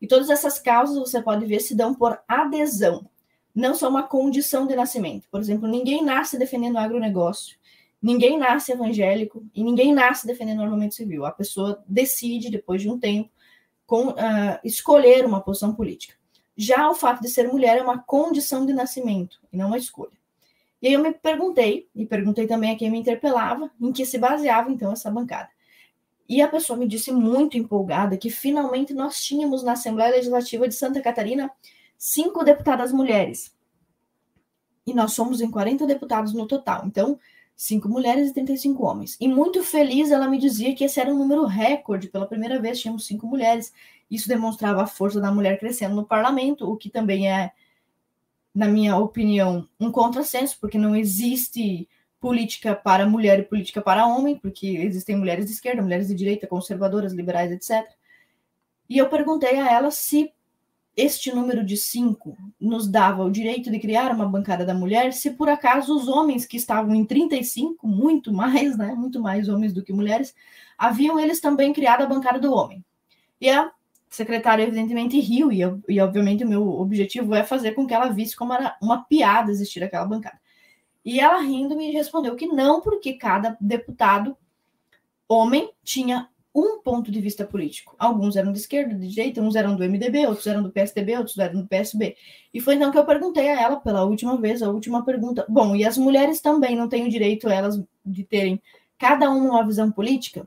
[0.00, 3.08] E todas essas causas, você pode ver, se dão por adesão
[3.54, 5.28] não são uma condição de nascimento.
[5.30, 7.56] Por exemplo, ninguém nasce defendendo o agronegócio,
[8.04, 11.24] ninguém nasce evangélico e ninguém nasce defendendo o armamento civil.
[11.24, 13.30] A pessoa decide, depois de um tempo,
[13.86, 16.14] com, uh, escolher uma posição política.
[16.54, 20.12] Já o fato de ser mulher é uma condição de nascimento e não uma escolha.
[20.82, 24.18] E aí eu me perguntei, e perguntei também a quem me interpelava, em que se
[24.18, 25.48] baseava então essa bancada.
[26.28, 30.74] E a pessoa me disse muito empolgada que finalmente nós tínhamos na Assembleia Legislativa de
[30.74, 31.50] Santa Catarina
[31.96, 33.56] cinco deputadas mulheres.
[34.86, 36.84] E nós somos em 40 deputados no total.
[36.86, 37.18] Então,
[37.56, 39.16] cinco mulheres e 35 homens.
[39.20, 42.08] E muito feliz ela me dizia que esse era um número recorde.
[42.08, 43.72] Pela primeira vez tínhamos cinco mulheres.
[44.10, 47.52] Isso demonstrava a força da mulher crescendo no parlamento, o que também é,
[48.54, 51.88] na minha opinião, um contrassenso, porque não existe
[52.20, 56.46] política para mulher e política para homem, porque existem mulheres de esquerda, mulheres de direita,
[56.46, 57.86] conservadoras, liberais, etc.
[58.88, 60.32] E eu perguntei a ela se
[60.96, 65.32] este número de cinco nos dava o direito de criar uma bancada da mulher, se
[65.32, 69.82] por acaso os homens que estavam em 35, muito mais, né, muito mais homens do
[69.82, 70.34] que mulheres,
[70.78, 72.84] haviam eles também criado a bancada do homem.
[73.40, 73.72] E a
[74.08, 78.36] secretária, evidentemente, riu, e, e obviamente o meu objetivo é fazer com que ela visse
[78.36, 80.38] como era uma piada existir aquela bancada.
[81.04, 84.36] E ela rindo me respondeu que não, porque cada deputado
[85.28, 87.96] homem tinha um ponto de vista político.
[87.98, 91.36] Alguns eram de esquerda, de direita, uns eram do MDB, outros eram do PSDB, outros
[91.36, 92.16] eram do PSB.
[92.52, 95.44] E foi então que eu perguntei a ela pela última vez, a última pergunta.
[95.48, 98.62] Bom, e as mulheres também não têm o direito elas de terem
[98.96, 100.46] cada uma uma visão política?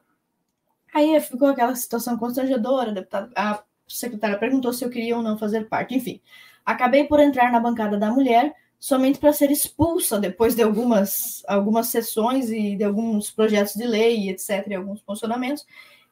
[0.93, 5.37] Aí ficou aquela situação constrangedora, a, deputada, a secretária perguntou se eu queria ou não
[5.37, 5.93] fazer parte.
[5.93, 6.21] Enfim,
[6.65, 11.87] acabei por entrar na bancada da mulher somente para ser expulsa depois de algumas, algumas
[11.87, 15.65] sessões e de alguns projetos de lei, etc., e alguns funcionamentos.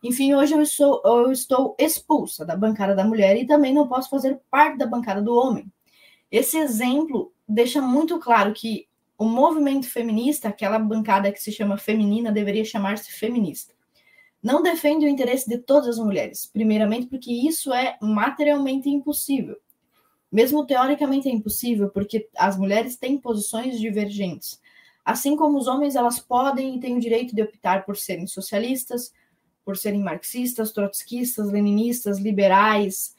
[0.03, 4.09] Enfim, hoje eu estou, eu estou expulsa da bancada da mulher e também não posso
[4.09, 5.71] fazer parte da bancada do homem.
[6.31, 12.31] Esse exemplo deixa muito claro que o movimento feminista, aquela bancada que se chama feminina,
[12.31, 13.73] deveria chamar-se feminista.
[14.43, 19.57] Não defende o interesse de todas as mulheres, primeiramente porque isso é materialmente impossível.
[20.31, 24.59] Mesmo teoricamente é impossível, porque as mulheres têm posições divergentes.
[25.03, 29.13] Assim como os homens, elas podem e têm o direito de optar por serem socialistas,
[29.65, 33.15] por serem marxistas, trotskistas, leninistas, liberais,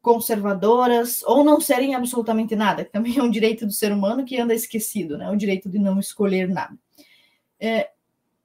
[0.00, 4.38] conservadoras, ou não serem absolutamente nada, que também é um direito do ser humano que
[4.38, 5.28] anda esquecido, né?
[5.30, 6.74] o direito de não escolher nada.
[7.58, 7.90] É,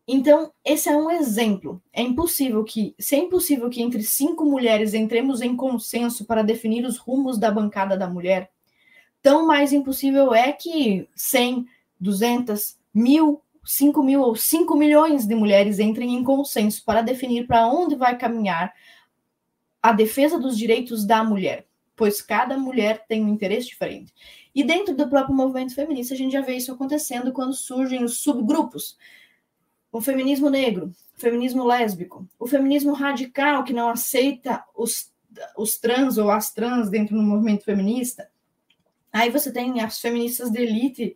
[0.07, 1.81] então, esse é um exemplo.
[1.93, 6.85] É impossível que, se é impossível que entre cinco mulheres entremos em consenso para definir
[6.85, 8.51] os rumos da bancada da mulher,
[9.21, 11.65] tão mais impossível é que 100,
[11.99, 17.67] 200, mil 5 mil ou 5 milhões de mulheres entrem em consenso para definir para
[17.67, 18.73] onde vai caminhar
[19.81, 24.13] a defesa dos direitos da mulher, pois cada mulher tem um interesse diferente.
[24.53, 28.19] E dentro do próprio movimento feminista, a gente já vê isso acontecendo quando surgem os
[28.19, 28.97] subgrupos.
[29.91, 35.11] O feminismo negro, o feminismo lésbico, o feminismo radical, que não aceita os,
[35.57, 38.29] os trans ou as trans dentro do movimento feminista.
[39.11, 41.15] Aí você tem as feministas de elite,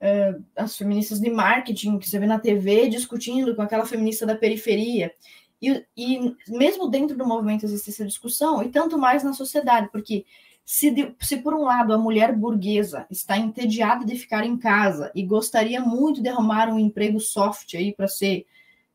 [0.00, 4.34] uh, as feministas de marketing que você vê na TV discutindo com aquela feminista da
[4.36, 5.12] periferia.
[5.60, 10.24] E, e mesmo dentro do movimento existe essa discussão, e tanto mais na sociedade, porque
[10.64, 15.10] se, de, se por um lado a mulher burguesa está entediada de ficar em casa
[15.14, 18.46] e gostaria muito de arrumar um emprego soft aí para ser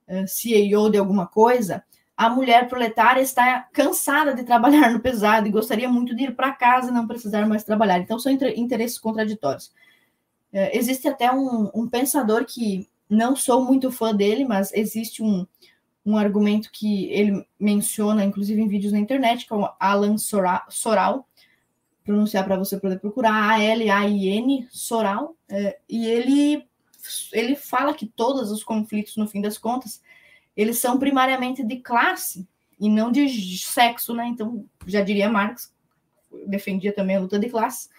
[0.07, 1.83] uh, CEO de alguma coisa,
[2.15, 6.53] a mulher proletária está cansada de trabalhar no pesado e gostaria muito de ir para
[6.53, 7.99] casa e não precisar mais trabalhar.
[7.99, 9.71] Então, são interesses contraditórios.
[10.53, 15.47] É, existe até um, um, pensador que não sou muito fã dele, mas existe um,
[16.05, 21.27] um argumento que ele menciona, inclusive em vídeos na internet, que é o Alan Soral,
[22.03, 26.67] pronunciar para você poder procurar, A-L-A-I-N, Soral, é, e ele,
[27.31, 30.03] ele fala que todos os conflitos, no fim das contas,
[30.55, 32.47] eles são primariamente de classe
[32.79, 34.27] e não de sexo, né?
[34.27, 35.73] Então, já diria Marx,
[36.45, 37.89] defendia também a luta de classe,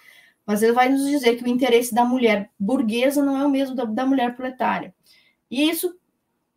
[0.46, 3.74] mas ele vai nos dizer que o interesse da mulher burguesa não é o mesmo
[3.74, 4.94] da, da mulher proletária.
[5.50, 5.94] E isso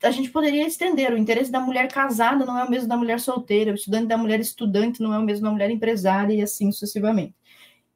[0.03, 1.11] a gente poderia estender.
[1.11, 4.17] O interesse da mulher casada não é o mesmo da mulher solteira, o estudante da
[4.17, 7.33] mulher estudante não é o mesmo da mulher empresária e assim sucessivamente.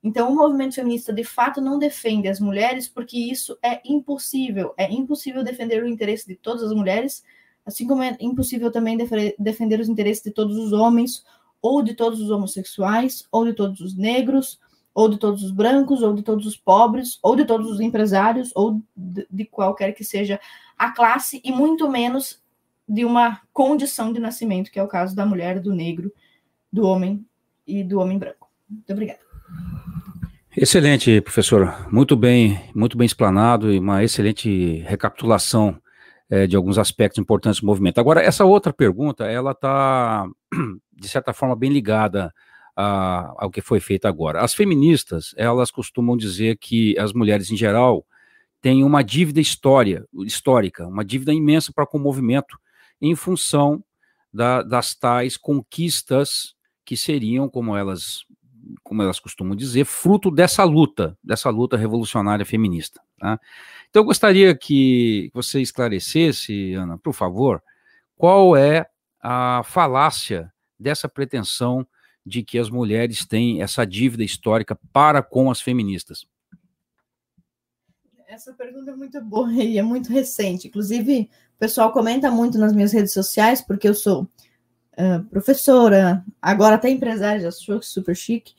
[0.04, 4.74] Então, o movimento feminista de fato não defende as mulheres porque isso é impossível.
[4.76, 7.24] É impossível defender o interesse de todas as mulheres,
[7.64, 8.98] assim como é impossível também
[9.38, 11.24] defender os interesses de todos os homens,
[11.62, 14.60] ou de todos os homossexuais, ou de todos os negros,
[14.94, 18.52] ou de todos os brancos, ou de todos os pobres, ou de todos os empresários,
[18.56, 20.40] ou de qualquer que seja
[20.78, 22.42] a classe, e muito menos
[22.88, 26.12] de uma condição de nascimento, que é o caso da mulher, do negro,
[26.72, 27.26] do homem
[27.66, 28.50] e do homem branco.
[28.70, 29.20] Muito obrigada.
[30.56, 31.88] Excelente, professor.
[31.90, 35.80] Muito bem, muito bem explanado e uma excelente recapitulação
[36.30, 38.00] é, de alguns aspectos importantes do movimento.
[38.00, 40.28] Agora, essa outra pergunta, ela está,
[40.92, 42.34] de certa forma, bem ligada
[42.82, 44.42] a, ao que foi feito agora.
[44.42, 48.06] As feministas, elas costumam dizer que as mulheres em geral
[48.60, 52.60] têm uma dívida história, histórica, uma dívida imensa para com o movimento,
[53.00, 53.84] em função
[54.34, 58.26] da, das tais conquistas que seriam, como elas,
[58.84, 63.00] como elas costumam dizer, fruto dessa luta, dessa luta revolucionária feminista.
[63.20, 63.40] Tá?
[63.90, 67.62] Então, eu gostaria que você esclarecesse, Ana, por favor,
[68.16, 68.88] qual é
[69.22, 71.86] a falácia dessa pretensão
[72.26, 76.26] de que as mulheres têm essa dívida histórica para com as feministas?
[78.28, 80.68] Essa pergunta é muito boa e é muito recente.
[80.68, 86.76] Inclusive, o pessoal comenta muito nas minhas redes sociais, porque eu sou uh, professora, agora
[86.76, 88.54] até empresária, já achou super chique,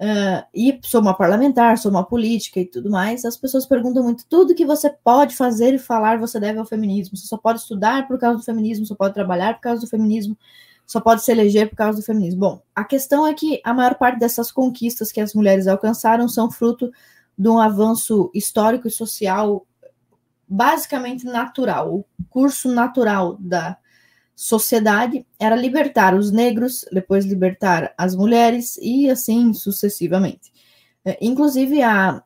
[0.00, 3.24] uh, e sou uma parlamentar, sou uma política e tudo mais.
[3.24, 7.16] As pessoas perguntam muito: tudo que você pode fazer e falar você deve ao feminismo.
[7.16, 10.38] Você só pode estudar por causa do feminismo, só pode trabalhar por causa do feminismo
[10.86, 12.40] só pode se eleger por causa do feminismo.
[12.40, 16.50] Bom, a questão é que a maior parte dessas conquistas que as mulheres alcançaram são
[16.50, 16.92] fruto
[17.36, 19.66] de um avanço histórico e social
[20.48, 21.92] basicamente natural.
[21.96, 23.76] O curso natural da
[24.34, 30.52] sociedade era libertar os negros, depois libertar as mulheres e assim sucessivamente.
[31.04, 32.22] É, inclusive, a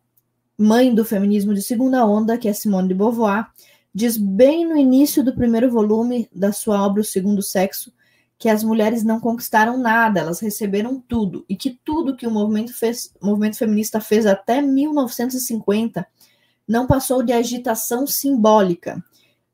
[0.59, 3.47] mãe do feminismo de segunda onda, que é Simone de Beauvoir,
[3.95, 7.93] diz bem no início do primeiro volume da sua obra O Segundo Sexo
[8.41, 12.73] que as mulheres não conquistaram nada, elas receberam tudo, e que tudo que o movimento,
[12.73, 16.07] fez, movimento feminista fez até 1950
[16.67, 19.05] não passou de agitação simbólica.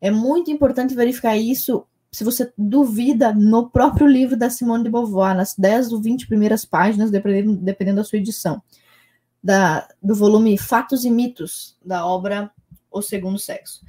[0.01, 5.35] É muito importante verificar isso se você duvida no próprio livro da Simone de Beauvoir,
[5.35, 8.62] nas 10 ou 20 primeiras páginas, dependendo, dependendo da sua edição,
[9.42, 12.53] da, do volume Fatos e Mitos, da obra
[12.88, 13.81] O Segundo Sexo.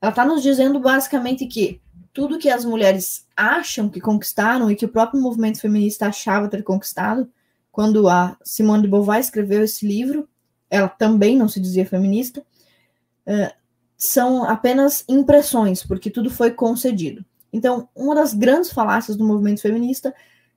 [0.00, 1.80] Ela está nos dizendo basicamente que
[2.16, 6.62] tudo que as mulheres acham que conquistaram e que o próprio movimento feminista achava ter
[6.62, 7.28] conquistado,
[7.70, 10.26] quando a Simone de Beauvoir escreveu esse livro,
[10.70, 13.54] ela também não se dizia feminista, uh,
[13.98, 17.22] são apenas impressões, porque tudo foi concedido.
[17.52, 20.14] Então, uma das grandes falácias do movimento feminista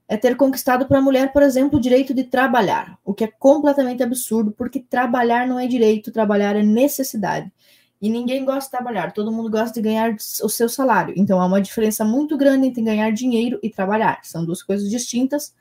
[0.07, 3.27] é ter conquistado para a mulher, por exemplo, o direito de trabalhar, o que é
[3.27, 7.51] completamente absurdo, porque trabalhar não é direito, trabalhar é necessidade.
[8.01, 11.13] E ninguém gosta de trabalhar, todo mundo gosta de ganhar o seu salário.
[11.17, 14.21] Então há uma diferença muito grande entre ganhar dinheiro e trabalhar.
[14.23, 15.53] São duas coisas distintas.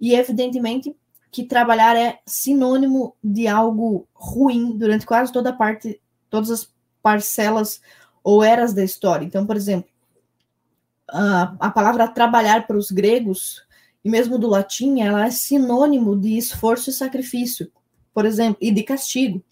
[0.00, 0.96] E evidentemente
[1.30, 6.68] que trabalhar é sinônimo de algo ruim durante quase toda a parte, todas as
[7.02, 7.80] parcelas
[8.24, 9.26] ou eras da história.
[9.26, 9.90] Então, por exemplo,
[11.10, 13.66] a, a palavra trabalhar para os gregos
[14.02, 17.70] e mesmo do latim, ela é sinônimo de esforço e sacrifício,
[18.14, 19.44] por exemplo, e de castigo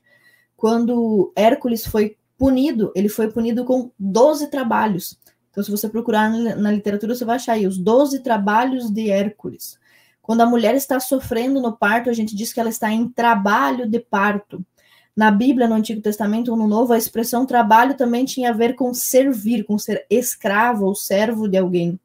[0.65, 5.21] quando Hércules foi punido, ele foi punido com 12 trabalhos.
[5.51, 9.79] Então, se você procurar na literatura, você vai achar aí os 12 trabalhos de Hércules.
[10.23, 13.87] Quando a mulher está sofrendo no parto, a gente diz que ela está em trabalho
[13.87, 14.65] de parto.
[15.15, 18.75] Na Bíblia, no Antigo Testamento ou no Novo, a expressão trabalho também tinha a ver
[18.75, 22.01] com servir, com ser escravo ou servo de alguém.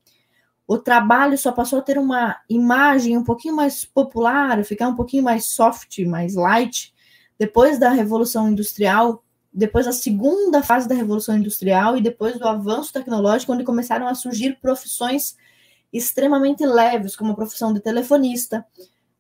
[0.68, 5.24] O trabalho só passou a ter uma imagem um pouquinho mais popular, ficar um pouquinho
[5.24, 6.93] mais soft, mais light,
[7.39, 12.93] depois da Revolução Industrial, depois da segunda fase da Revolução Industrial e depois do avanço
[12.93, 15.35] tecnológico, onde começaram a surgir profissões
[15.91, 18.65] extremamente leves, como a profissão de telefonista,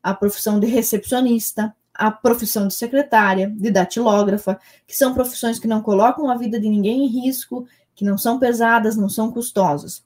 [0.03, 5.81] a profissão de recepcionista, a profissão de secretária, de datilógrafa, que são profissões que não
[5.81, 7.65] colocam a vida de ninguém em risco,
[7.95, 10.03] que não são pesadas, não são custosas.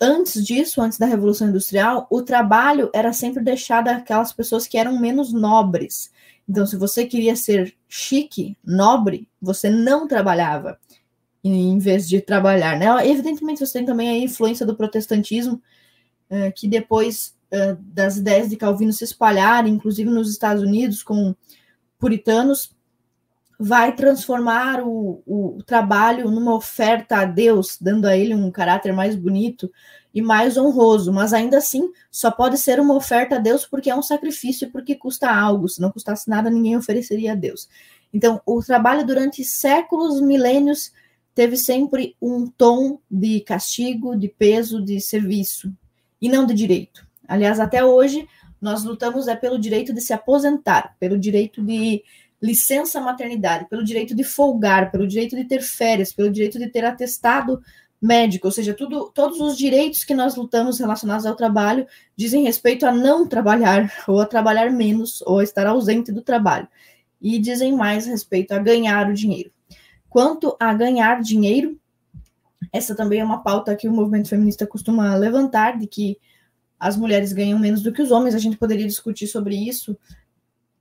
[0.00, 4.98] Antes disso, antes da Revolução Industrial, o trabalho era sempre deixado àquelas pessoas que eram
[4.98, 6.10] menos nobres.
[6.50, 10.80] Então, se você queria ser chique, nobre, você não trabalhava
[11.44, 12.86] em vez de trabalhar, né?
[13.08, 15.62] Evidentemente, você tem também a influência do protestantismo,
[16.28, 21.36] eh, que depois eh, das ideias de Calvino se espalharem, inclusive nos Estados Unidos, com
[22.00, 22.74] puritanos,
[23.56, 29.14] vai transformar o, o, trabalho numa oferta a Deus, dando a ele um caráter mais
[29.14, 29.70] bonito
[30.14, 33.96] e mais honroso, mas ainda assim só pode ser uma oferta a Deus porque é
[33.96, 35.68] um sacrifício e porque custa algo.
[35.68, 37.68] Se não custasse nada, ninguém ofereceria a Deus.
[38.12, 40.92] Então, o trabalho durante séculos, milênios,
[41.34, 45.72] teve sempre um tom de castigo, de peso, de serviço
[46.20, 47.06] e não de direito.
[47.26, 48.28] Aliás, até hoje
[48.60, 52.02] nós lutamos é pelo direito de se aposentar, pelo direito de
[52.42, 56.84] licença maternidade, pelo direito de folgar, pelo direito de ter férias, pelo direito de ter
[56.84, 57.62] atestado
[58.00, 61.86] médico, ou seja, tudo, todos os direitos que nós lutamos relacionados ao trabalho
[62.16, 66.66] dizem respeito a não trabalhar, ou a trabalhar menos, ou a estar ausente do trabalho,
[67.20, 69.50] e dizem mais respeito a ganhar o dinheiro.
[70.08, 71.78] Quanto a ganhar dinheiro,
[72.72, 76.18] essa também é uma pauta que o movimento feminista costuma levantar, de que
[76.78, 79.96] as mulheres ganham menos do que os homens, a gente poderia discutir sobre isso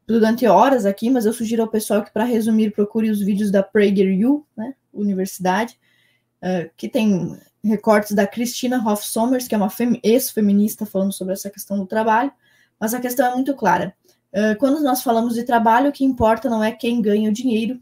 [0.07, 3.61] durante horas aqui, mas eu sugiro ao pessoal que, para resumir, procure os vídeos da
[3.61, 5.77] PragerU, né, Universidade,
[6.43, 9.71] uh, que tem recortes da Christina Hoff Sommers, que é uma
[10.03, 12.31] ex-feminista falando sobre essa questão do trabalho,
[12.79, 13.93] mas a questão é muito clara.
[14.33, 17.79] Uh, quando nós falamos de trabalho, o que importa não é quem ganha o dinheiro,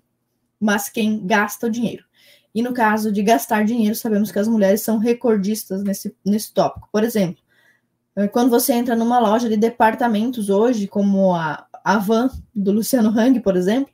[0.60, 2.03] mas quem gasta o dinheiro.
[2.55, 6.89] E no caso de gastar dinheiro, sabemos que as mulheres são recordistas nesse, nesse tópico.
[6.91, 7.43] Por exemplo,
[8.32, 13.39] quando você entra numa loja de departamentos hoje, como a a van do Luciano Hang,
[13.39, 13.93] por exemplo,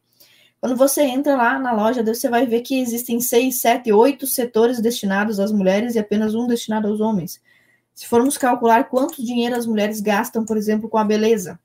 [0.64, 4.80] quando você entra lá na loja, você vai ver que existem seis, sete, oito setores
[4.80, 7.42] destinados às mulheres e apenas um destinado aos homens.
[7.94, 11.60] Se formos calcular quanto dinheiro as mulheres gastam, por exemplo, com a beleza,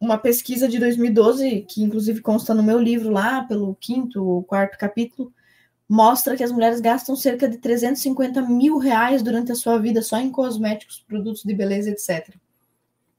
[0.00, 4.78] uma pesquisa de 2012, que inclusive consta no meu livro lá, pelo quinto ou quarto
[4.78, 5.30] capítulo,
[5.86, 10.18] mostra que as mulheres gastam cerca de 350 mil reais durante a sua vida só
[10.18, 12.34] em cosméticos, produtos de beleza, etc.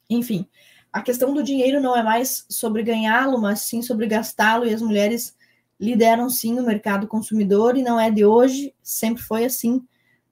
[0.10, 0.48] Enfim,
[0.92, 4.82] a questão do dinheiro não é mais sobre ganhá-lo, mas sim sobre gastá-lo, e as
[4.82, 5.36] mulheres
[5.80, 9.78] lideram sim o mercado consumidor, e não é de hoje, sempre foi assim,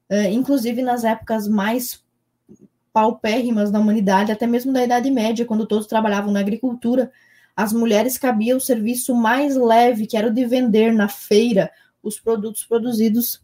[0.09, 2.03] uh, inclusive nas épocas mais
[2.91, 7.11] paupérrimas da humanidade, até mesmo da Idade Média, quando todos trabalhavam na agricultura,
[7.55, 12.19] as mulheres cabia o serviço mais leve, que era o de vender na feira os
[12.19, 13.41] produtos produzidos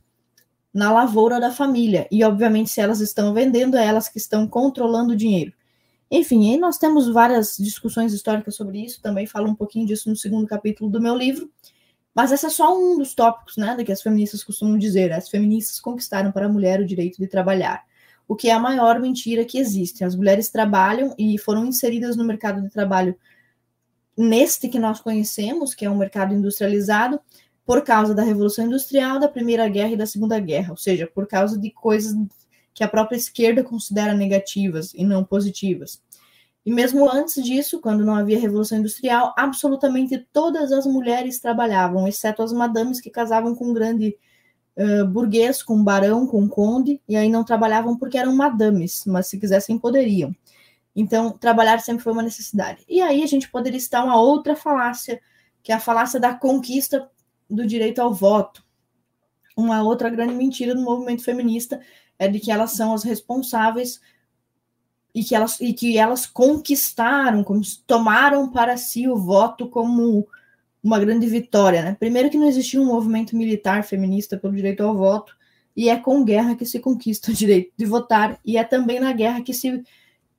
[0.74, 2.08] na lavoura da família.
[2.12, 5.54] E, obviamente, se elas estão vendendo, é elas que estão controlando o dinheiro.
[6.10, 10.16] Enfim, aí nós temos várias discussões históricas sobre isso, também falo um pouquinho disso no
[10.16, 11.52] segundo capítulo do meu livro,
[12.14, 15.80] mas esse é só um dos tópicos, né, que as feministas costumam dizer, as feministas
[15.80, 17.84] conquistaram para a mulher o direito de trabalhar,
[18.28, 20.04] o que é a maior mentira que existe.
[20.04, 23.18] As mulheres trabalham e foram inseridas no mercado de trabalho
[24.18, 27.20] neste que nós conhecemos, que é um mercado industrializado,
[27.66, 31.28] por causa da Revolução Industrial, da Primeira Guerra e da Segunda Guerra, ou seja, por
[31.28, 32.14] causa de coisas
[32.76, 36.04] que a própria esquerda considera negativas e não positivas.
[36.66, 42.44] E mesmo antes disso, quando não havia revolução industrial, absolutamente todas as mulheres trabalhavam, exceto
[42.44, 44.18] as madames que casavam com um grande
[44.76, 49.04] uh, burguês, com um barão, com um conde, e aí não trabalhavam porque eram madames,
[49.06, 50.36] mas se quisessem poderiam.
[50.94, 52.84] Então, trabalhar sempre foi uma necessidade.
[52.90, 55.22] E aí a gente poderia citar uma outra falácia,
[55.64, 57.10] que é a falácia da conquista
[57.50, 58.66] do direito ao voto.
[59.56, 61.80] Uma outra grande mentira do movimento feminista
[62.18, 64.00] é de que elas são as responsáveis
[65.14, 67.44] e que elas, e que elas conquistaram,
[67.88, 70.28] tomaram para si o voto como
[70.84, 71.82] uma grande vitória.
[71.82, 71.96] Né?
[71.98, 75.34] Primeiro que não existia um movimento militar feminista pelo direito ao voto,
[75.76, 79.14] e é com guerra que se conquista o direito de votar, e é também na
[79.14, 79.84] guerra que se,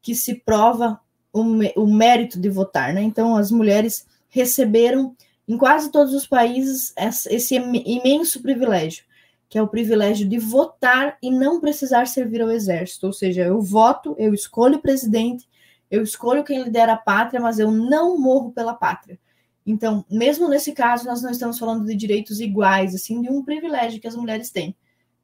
[0.03, 1.01] que se prova
[1.33, 1.43] o,
[1.83, 2.93] o mérito de votar.
[2.93, 3.03] Né?
[3.03, 5.17] Então, as mulheres receberam,
[5.49, 6.93] em quase todos os países,
[7.31, 9.06] esse imenso privilégio
[9.49, 13.07] que é o privilégio de votar e não precisar servir ao exército.
[13.07, 15.49] Ou seja, eu voto, eu escolho o presidente,
[15.91, 19.19] eu escolho quem lidera a pátria, mas eu não morro pela pátria.
[19.65, 24.01] Então, mesmo nesse caso, nós não estamos falando de direitos iguais, assim, de um privilégio
[24.01, 24.77] que as mulheres têm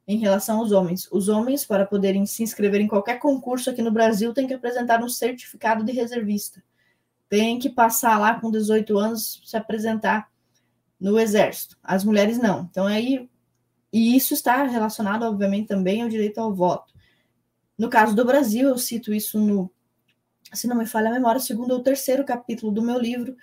[0.05, 1.07] em relação aos homens.
[1.11, 5.01] Os homens, para poderem se inscrever em qualquer concurso aqui no Brasil, têm que apresentar
[5.01, 6.61] um certificado de reservista.
[7.29, 10.29] Tem que passar lá com 18 anos, se apresentar
[10.99, 11.77] no exército.
[11.81, 12.67] As mulheres não.
[12.69, 13.29] Então, aí
[13.93, 16.91] e isso está relacionado, obviamente, também ao direito ao voto.
[17.77, 19.71] No caso do Brasil, eu cito isso no,
[20.51, 23.35] se não me falha a memória, segundo ou terceiro capítulo do meu livro,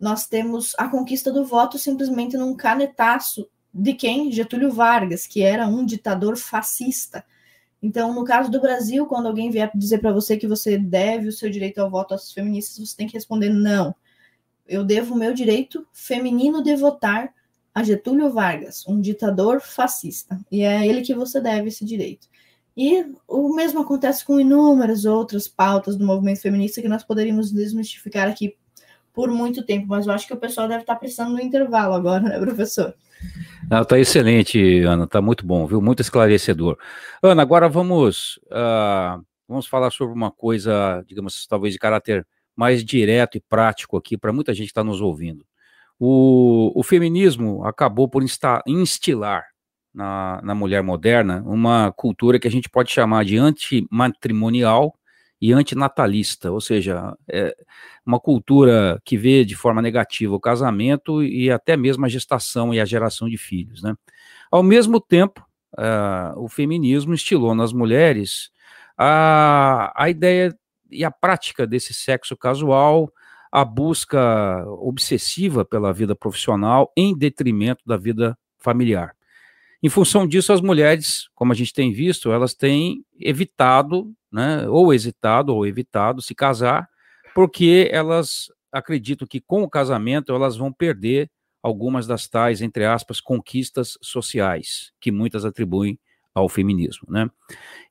[0.00, 4.32] nós temos a conquista do voto simplesmente num canetaço de quem?
[4.32, 7.22] Getúlio Vargas, que era um ditador fascista.
[7.82, 11.32] Então, no caso do Brasil, quando alguém vier dizer para você que você deve o
[11.32, 13.94] seu direito ao voto às feministas, você tem que responder não.
[14.66, 17.32] Eu devo o meu direito feminino de votar
[17.78, 20.40] a Getúlio Vargas, um ditador fascista.
[20.50, 22.26] E é a ele que você deve esse direito.
[22.76, 28.28] E o mesmo acontece com inúmeras outras pautas do movimento feminista que nós poderíamos desmistificar
[28.28, 28.56] aqui
[29.12, 32.20] por muito tempo, mas eu acho que o pessoal deve estar precisando no intervalo agora,
[32.20, 32.94] né, professor?
[33.70, 35.80] Não, tá excelente, Ana, tá muito bom, viu?
[35.80, 36.76] Muito esclarecedor.
[37.22, 42.26] Ana, agora vamos, uh, vamos falar sobre uma coisa, digamos, talvez de caráter
[42.56, 45.44] mais direto e prático aqui para muita gente que está nos ouvindo.
[45.98, 49.44] O, o, feminismo acabou por insta, instilar
[49.92, 54.94] na, na mulher moderna uma cultura que a gente pode chamar de antimatrimonial
[55.40, 57.54] e antinatalista, ou seja, é
[58.04, 62.80] uma cultura que vê de forma negativa o casamento e até mesmo a gestação e
[62.80, 63.82] a geração de filhos.
[63.82, 63.94] Né?
[64.50, 65.44] Ao mesmo tempo,
[65.74, 68.50] uh, o feminismo estilou nas mulheres
[68.96, 70.56] a, a ideia
[70.90, 73.12] e a prática desse sexo casual,
[73.50, 79.14] a busca obsessiva pela vida profissional em detrimento da vida familiar.
[79.82, 84.92] Em função disso, as mulheres, como a gente tem visto, elas têm evitado, né, ou
[84.92, 86.88] hesitado ou evitado se casar,
[87.34, 91.30] porque elas acreditam que com o casamento elas vão perder
[91.62, 95.98] algumas das tais, entre aspas, conquistas sociais, que muitas atribuem
[96.34, 97.06] ao feminismo.
[97.08, 97.28] Né?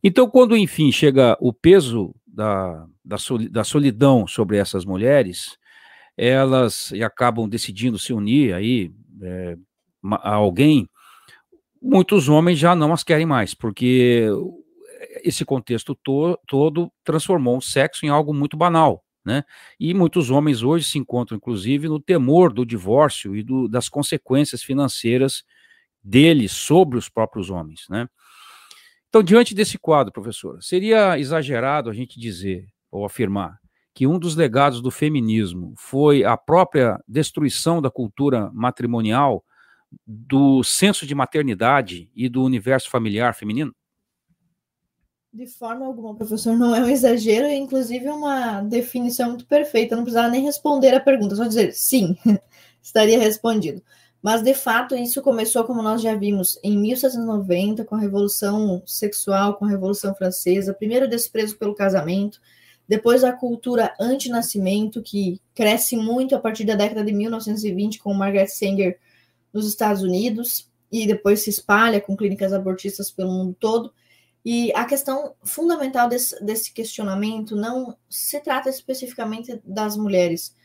[0.03, 3.17] Então, quando enfim chega o peso da,
[3.49, 5.57] da, solidão sobre essas mulheres,
[6.15, 9.57] elas acabam decidindo se unir aí é,
[10.21, 10.87] a alguém
[11.81, 14.27] muitos homens já não as querem mais, porque
[15.23, 19.03] esse contexto to todo transformou o sexo em algo muito banal.
[19.25, 19.43] Né?
[19.79, 24.63] E muitos homens hoje se encontram, inclusive, no temor do divórcio e do, das consequências
[24.63, 25.43] financeiras
[26.01, 27.85] dele sobre os próprios homens.
[27.89, 28.07] Né?
[29.09, 33.57] Então, diante desse quadro, professor, seria exagerado a gente dizer ou afirmar
[33.93, 39.43] que um dos legados do feminismo foi a própria destruição da cultura matrimonial
[40.05, 43.73] do senso de maternidade e do universo familiar feminino?
[45.33, 49.95] De forma alguma, professor, não é um exagero, é inclusive uma definição muito perfeita.
[49.95, 52.15] não precisava nem responder a pergunta, só dizer sim,
[52.81, 53.81] estaria respondido.
[54.21, 59.55] Mas, de fato, isso começou, como nós já vimos, em 1790, com a Revolução Sexual,
[59.55, 62.41] com a Revolução Francesa, primeiro o desprezo pelo casamento,
[62.87, 68.47] depois a cultura anti-nascimento, que cresce muito a partir da década de 1920, com Margaret
[68.47, 68.97] Sanger
[69.51, 73.93] nos Estados Unidos e depois se espalha com clínicas abortistas pelo mundo todo.
[74.43, 80.55] E a questão fundamental desse, desse questionamento não se trata especificamente das mulheres,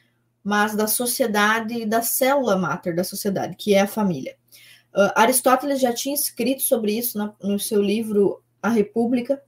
[0.43, 4.37] mas da sociedade, da célula máter da sociedade, que é a família.
[4.95, 9.43] Uh, Aristóteles já tinha escrito sobre isso na, no seu livro A República,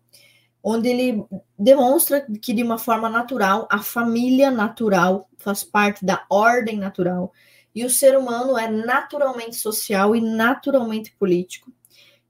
[0.62, 1.24] onde ele
[1.58, 7.32] demonstra que, de uma forma natural, a família natural faz parte da ordem natural
[7.74, 11.70] e o ser humano é naturalmente social e naturalmente político.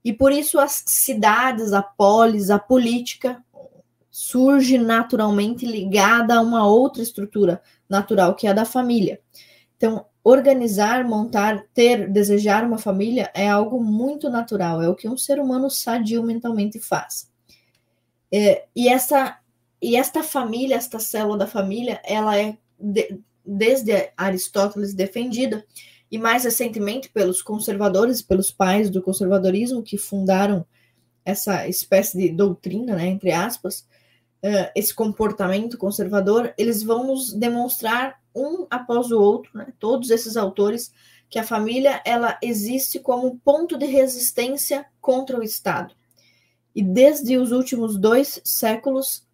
[0.03, 3.41] E por isso as cidades, a polis, a política
[4.11, 9.19] surge naturalmente ligada a uma outra estrutura natural, que é a da família.
[9.77, 15.17] Então, organizar, montar, ter, desejar uma família é algo muito natural, é o que um
[15.17, 17.29] ser humano sadio mentalmente faz.
[18.31, 19.37] É, e, essa,
[19.81, 25.65] e esta família, esta célula da família, ela é de, desde Aristóteles defendida,
[26.09, 30.65] e mais recentemente pelos conservadores, pelos pais do conservadorismo que fundaram
[31.23, 33.87] essa espécie de doutrina, né, entre aspas,
[34.45, 40.37] uh, esse comportamento conservador, eles vão nos demonstrar um após o outro, né, todos esses
[40.37, 40.93] autores,
[41.27, 45.95] que a família ela existe como ponto de resistência contra o Estado.
[46.75, 49.25] E desde os últimos dois séculos,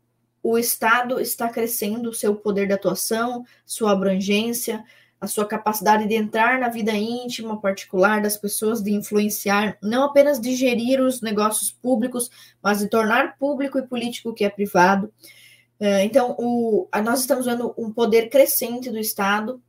[0.41, 4.83] o Estado está crescendo seu poder de atuação, sua abrangência,
[5.21, 10.41] a sua capacidade de entrar na vida íntima, particular das pessoas, de influenciar, não apenas
[10.41, 12.29] de gerir os negócios públicos,
[12.61, 15.13] mas de tornar público e político o que é privado.
[15.79, 19.61] É, então, o, nós estamos vendo um poder crescente do Estado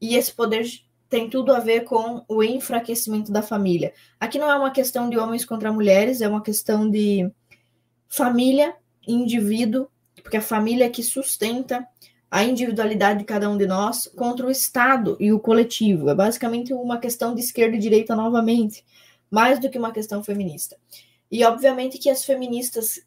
[0.00, 0.66] e esse poder
[1.08, 3.94] tem tudo a ver com o enfraquecimento da família.
[4.18, 7.30] Aqui não é uma questão de homens contra mulheres, é uma questão de
[8.08, 8.74] família,
[9.06, 9.88] indivíduo
[10.22, 11.86] porque a família é que sustenta
[12.32, 16.08] a individualidade de cada um de nós contra o Estado e o coletivo.
[16.08, 18.82] É basicamente uma questão de esquerda e direita novamente,
[19.30, 20.78] mais do que uma questão feminista.
[21.30, 23.02] E obviamente que as feministas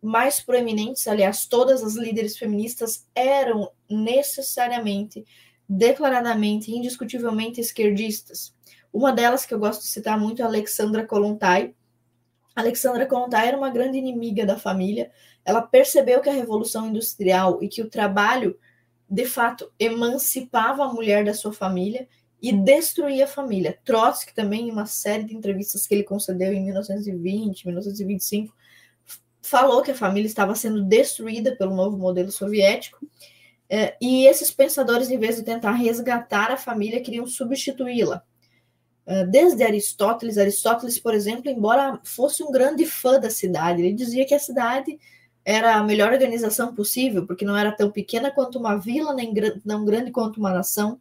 [0.00, 5.26] mais proeminentes, aliás, todas as líderes feministas eram necessariamente,
[5.68, 8.54] declaradamente, indiscutivelmente esquerdistas.
[8.92, 11.74] Uma delas que eu gosto de citar muito é a Alexandra Kolontai.
[12.54, 15.10] Alexandra Kolontai era uma grande inimiga da família.
[15.44, 18.56] Ela percebeu que a revolução industrial e que o trabalho,
[19.08, 22.08] de fato, emancipava a mulher da sua família
[22.40, 23.78] e destruía a família.
[23.84, 28.54] Trotsky também, em uma série de entrevistas que ele concedeu em 1920, 1925,
[29.42, 32.98] falou que a família estava sendo destruída pelo novo modelo soviético.
[33.68, 38.22] É, e esses pensadores, em vez de tentar resgatar a família, queriam substituí-la.
[39.06, 44.26] É, desde Aristóteles, Aristóteles, por exemplo, embora fosse um grande fã da cidade, ele dizia
[44.26, 44.98] que a cidade
[45.50, 49.32] era a melhor organização possível, porque não era tão pequena quanto uma vila, nem
[49.66, 51.00] tão grande quanto uma nação,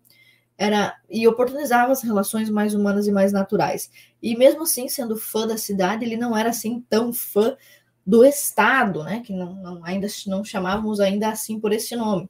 [0.57, 3.91] era e oportunizava as relações mais humanas e mais naturais.
[4.23, 7.57] E mesmo assim, sendo fã da cidade, ele não era assim tão fã
[8.05, 9.19] do Estado, né?
[9.19, 12.29] Que não, não ainda não chamávamos ainda assim por esse nome.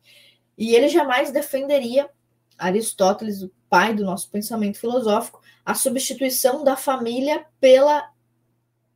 [0.58, 2.10] E ele jamais defenderia
[2.58, 8.10] Aristóteles, o pai do nosso pensamento filosófico, a substituição da família pela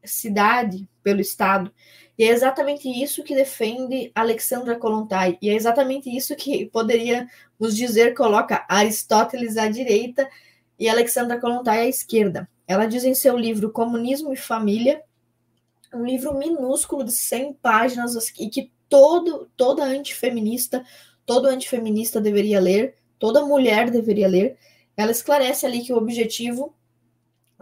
[0.03, 1.71] cidade, pelo Estado.
[2.21, 5.39] E é exatamente isso que defende Alexandra Kolontai.
[5.41, 7.27] E é exatamente isso que poderia
[7.59, 10.29] nos dizer coloca Aristóteles à direita
[10.77, 12.47] e Alexandra Kolontai à esquerda.
[12.67, 15.01] Ela diz em seu livro Comunismo e Família,
[15.91, 20.85] um livro minúsculo de 100 páginas e que todo toda antifeminista,
[21.25, 24.59] todo antifeminista deveria ler, toda mulher deveria ler.
[24.95, 26.75] Ela esclarece ali que o objetivo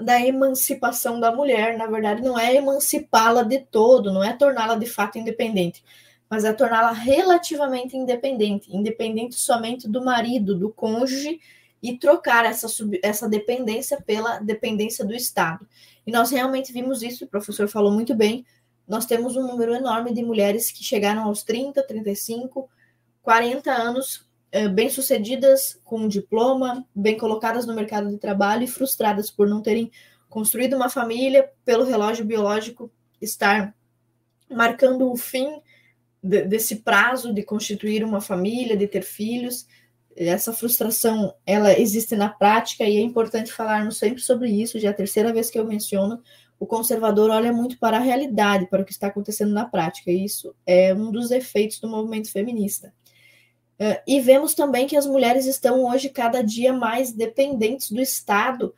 [0.02, 4.86] da emancipação da mulher, na verdade, não é emancipá-la de todo, não é torná-la de
[4.86, 5.84] fato independente,
[6.30, 11.39] mas é torná-la relativamente independente, independente somente do marido, do cônjuge,
[11.82, 12.68] e trocar essa,
[13.02, 15.66] essa dependência pela dependência do Estado.
[16.06, 18.45] E nós realmente vimos isso, o professor falou muito bem.
[18.88, 22.70] Nós temos um número enorme de mulheres que chegaram aos 30, 35,
[23.22, 24.28] 40 anos
[24.74, 29.91] bem-sucedidas com um diploma, bem colocadas no mercado de trabalho e frustradas por não terem
[30.28, 32.91] construído uma família, pelo relógio biológico
[33.22, 33.76] estar
[34.50, 35.62] marcando o fim
[36.22, 39.68] de, desse prazo de constituir uma família, de ter filhos.
[40.16, 44.80] Essa frustração, ela existe na prática e é importante falarmos sempre sobre isso.
[44.80, 46.22] Já é a terceira vez que eu menciono,
[46.60, 50.12] o conservador olha muito para a realidade, para o que está acontecendo na prática.
[50.12, 52.93] E isso é um dos efeitos do movimento feminista.
[53.80, 58.73] Uh, e vemos também que as mulheres estão hoje cada dia mais dependentes do Estado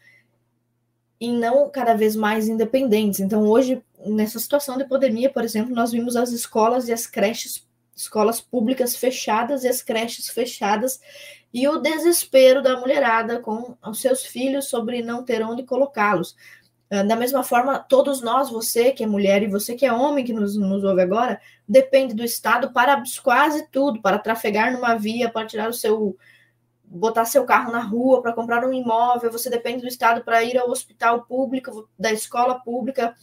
[1.20, 3.20] e não cada vez mais independentes.
[3.20, 7.68] Então, hoje, nessa situação de pandemia, por exemplo, nós vimos as escolas e as creches,
[7.96, 11.00] escolas públicas fechadas e as creches fechadas,
[11.54, 16.36] e o desespero da mulherada com os seus filhos sobre não ter onde colocá-los.
[16.92, 20.26] Ah, da mesma forma, todos nós, você que é mulher e você que é homem
[20.26, 25.30] que nos, nos ouve agora, depende do Estado para quase tudo, para trafegar numa via,
[25.30, 26.18] para tirar o seu.
[26.84, 30.58] botar seu carro na rua, para comprar um imóvel, você depende do Estado para ir
[30.58, 33.16] ao hospital público, da escola pública,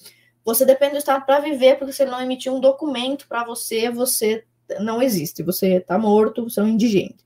[0.42, 3.90] você depende do Estado para viver, porque se ele não emitir um documento para você,
[3.90, 4.44] você
[4.80, 7.22] não existe, você está morto, você é um indigente.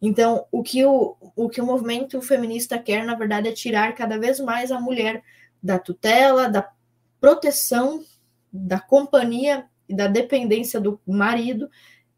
[0.00, 4.18] Então, o que o, o que o movimento feminista quer, na verdade, é tirar cada
[4.18, 5.22] vez mais a mulher
[5.64, 6.70] da tutela, da
[7.18, 8.04] proteção,
[8.52, 11.70] da companhia e da dependência do marido,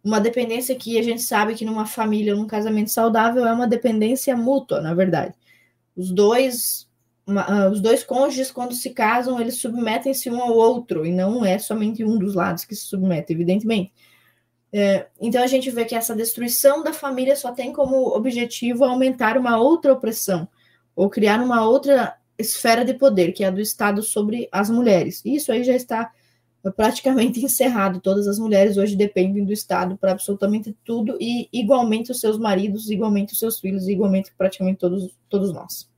[0.02, 4.36] uma dependência que a gente sabe que numa família, num casamento saudável, é uma dependência
[4.36, 5.32] mútua, na verdade.
[5.96, 6.88] Os dois,
[7.28, 11.56] uh, os dois cônjuges, quando se casam, eles submetem-se um ao outro, e não é
[11.58, 13.92] somente um dos lados que se submete, evidentemente.
[14.72, 19.38] É, então a gente vê que essa destruição da família só tem como objetivo aumentar
[19.38, 20.48] uma outra opressão,
[20.94, 25.22] ou criar uma outra esfera de poder, que é a do Estado sobre as mulheres.
[25.24, 26.10] Isso aí já está
[26.76, 28.00] praticamente encerrado.
[28.00, 32.90] Todas as mulheres hoje dependem do Estado para absolutamente tudo e igualmente os seus maridos,
[32.90, 35.88] igualmente os seus filhos, igualmente praticamente todos, todos nós.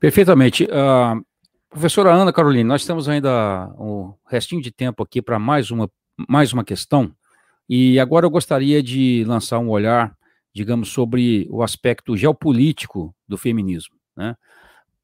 [0.00, 0.64] Perfeitamente.
[0.64, 1.24] Uh,
[1.68, 5.90] professora Ana Carolina, nós temos ainda um restinho de tempo aqui para mais uma,
[6.28, 7.12] mais uma questão.
[7.68, 10.16] E agora eu gostaria de lançar um olhar,
[10.54, 13.94] digamos, sobre o aspecto geopolítico do feminismo.
[14.16, 14.34] Né?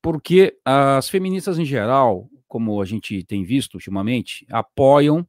[0.05, 5.27] Porque as feministas em geral, como a gente tem visto ultimamente, apoiam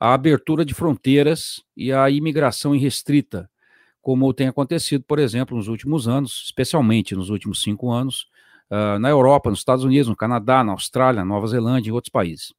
[0.00, 3.46] a abertura de fronteiras e a imigração irrestrita,
[4.00, 8.26] como tem acontecido, por exemplo, nos últimos anos, especialmente nos últimos cinco anos,
[8.70, 12.54] uh, na Europa, nos Estados Unidos, no Canadá, na Austrália, Nova Zelândia e outros países.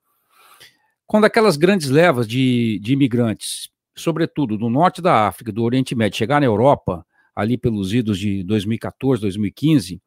[1.08, 6.20] Quando aquelas grandes levas de, de imigrantes, sobretudo do norte da África, do Oriente Médio,
[6.20, 7.04] chegar na Europa,
[7.36, 10.00] ali pelos idos de 2014, 2015,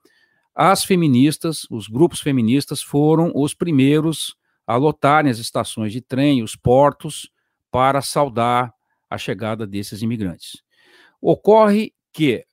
[0.55, 4.35] as feministas, os grupos feministas foram os primeiros
[4.67, 7.31] a lotarem as estações de trem, os portos,
[7.71, 8.73] para saudar
[9.09, 10.63] a chegada desses imigrantes.
[11.21, 12.45] Ocorre que,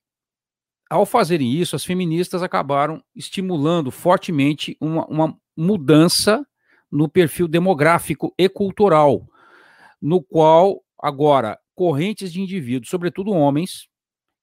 [0.90, 6.46] ao fazerem isso, as feministas acabaram estimulando fortemente uma, uma mudança
[6.90, 9.26] no perfil demográfico e cultural,
[10.00, 13.88] no qual, agora, correntes de indivíduos, sobretudo homens,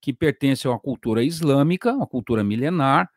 [0.01, 3.09] que pertencem a uma cultura islâmica, uma cultura milenar,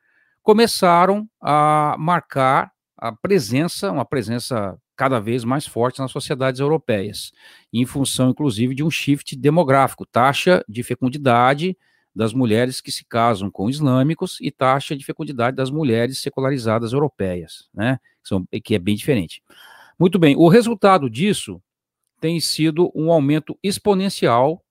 [0.49, 7.33] começaram a marcar a presença, uma presença cada vez mais forte nas sociedades europeias,
[7.71, 11.77] em função, inclusive, de um shift demográfico, taxa de fecundidade
[12.17, 17.69] das mulheres que se casam com islâmicos e taxa de fecundidade das mulheres secularizadas europeias,
[17.75, 17.99] né,
[18.65, 19.43] que é bem diferente.
[20.01, 21.61] Muito bem, o resultado disso
[22.23, 24.65] tem sido um aumento exponencial,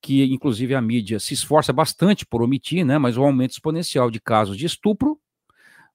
[0.00, 4.20] que inclusive a mídia se esforça bastante por omitir, né, mas um aumento exponencial de
[4.20, 5.18] casos de estupro,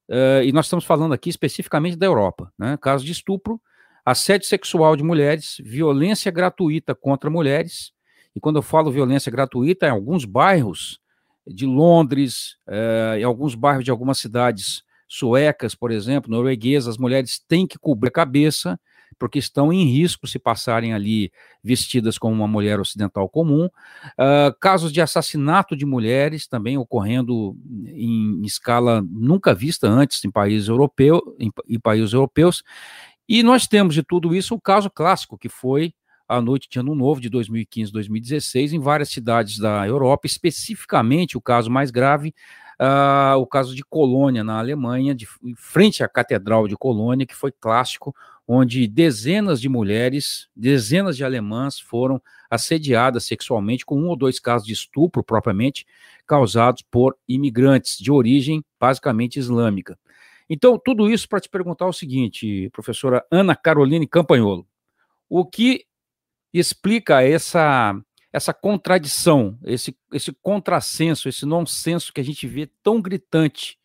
[0.09, 3.59] uh, e nós estamos falando aqui especificamente da Europa, né, casos de estupro,
[4.05, 7.91] assédio sexual de mulheres, violência gratuita contra mulheres,
[8.35, 10.99] e quando eu falo violência gratuita, em alguns bairros
[11.47, 17.39] de Londres, uh, em alguns bairros de algumas cidades suecas, por exemplo, norueguesas, as mulheres
[17.39, 18.79] têm que cobrir a cabeça,
[19.17, 21.31] porque estão em risco se passarem ali
[21.63, 23.65] vestidas como uma mulher ocidental comum.
[23.65, 27.57] Uh, casos de assassinato de mulheres também ocorrendo
[27.87, 32.63] em, em escala nunca vista antes em países, europeu, em, em países europeus.
[33.27, 35.93] E nós temos de tudo isso o caso clássico, que foi
[36.27, 41.41] a noite de Ano Novo de 2015, 2016, em várias cidades da Europa, especificamente o
[41.41, 42.33] caso mais grave,
[42.81, 47.51] uh, o caso de Colônia, na Alemanha, de frente à Catedral de Colônia, que foi
[47.51, 48.15] clássico,
[48.47, 54.67] onde dezenas de mulheres, dezenas de alemãs foram assediadas sexualmente, com um ou dois casos
[54.67, 55.85] de estupro propriamente
[56.27, 59.97] causados por imigrantes de origem basicamente islâmica.
[60.49, 64.67] Então, tudo isso para te perguntar o seguinte, professora Ana Caroline Campanholo,
[65.27, 65.85] o que
[66.53, 67.99] explica essa
[68.31, 73.79] essa contradição, esse, esse contrassenso, esse nonsenso que a gente vê tão gritante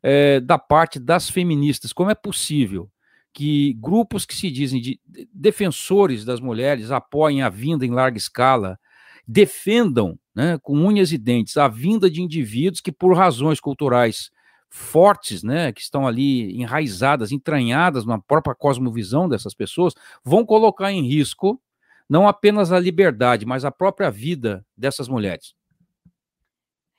[0.00, 1.92] é, da parte das feministas.
[1.92, 2.88] Como é possível
[3.32, 5.00] que grupos que se dizem de
[5.32, 8.78] defensores das mulheres apoiem a vinda em larga escala,
[9.26, 14.30] defendam né, com unhas e dentes a vinda de indivíduos que, por razões culturais
[14.68, 21.06] fortes, né, que estão ali enraizadas, entranhadas na própria cosmovisão dessas pessoas, vão colocar em
[21.06, 21.60] risco
[22.08, 25.54] não apenas a liberdade, mas a própria vida dessas mulheres.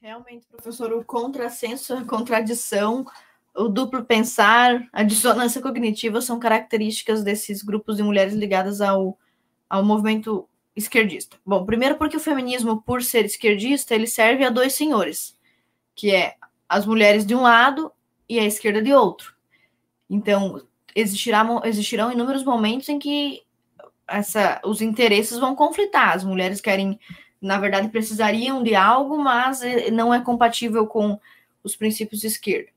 [0.01, 3.05] Realmente, professor, o contrassenso, a contradição
[3.55, 9.17] o duplo pensar, a dissonância cognitiva são características desses grupos de mulheres ligadas ao,
[9.69, 11.37] ao movimento esquerdista.
[11.45, 15.37] Bom, primeiro porque o feminismo, por ser esquerdista, ele serve a dois senhores,
[15.93, 16.35] que é
[16.67, 17.91] as mulheres de um lado
[18.27, 19.35] e a esquerda de outro.
[20.09, 20.61] Então,
[20.95, 23.43] existirá, existirão inúmeros momentos em que
[24.07, 26.15] essa, os interesses vão conflitar.
[26.15, 26.97] As mulheres querem,
[27.41, 31.19] na verdade, precisariam de algo, mas eh, não é compatível com
[31.63, 32.71] os princípios de esquerda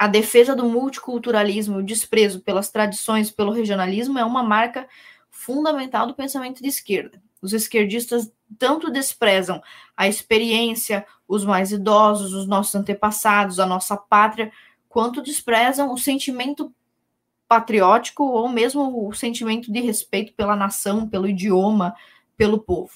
[0.00, 4.88] a defesa do multiculturalismo, o desprezo pelas tradições, pelo regionalismo, é uma marca
[5.30, 7.22] fundamental do pensamento de esquerda.
[7.42, 9.62] Os esquerdistas tanto desprezam
[9.94, 14.50] a experiência, os mais idosos, os nossos antepassados, a nossa pátria,
[14.88, 16.72] quanto desprezam o sentimento
[17.46, 21.94] patriótico ou mesmo o sentimento de respeito pela nação, pelo idioma,
[22.38, 22.92] pelo povo.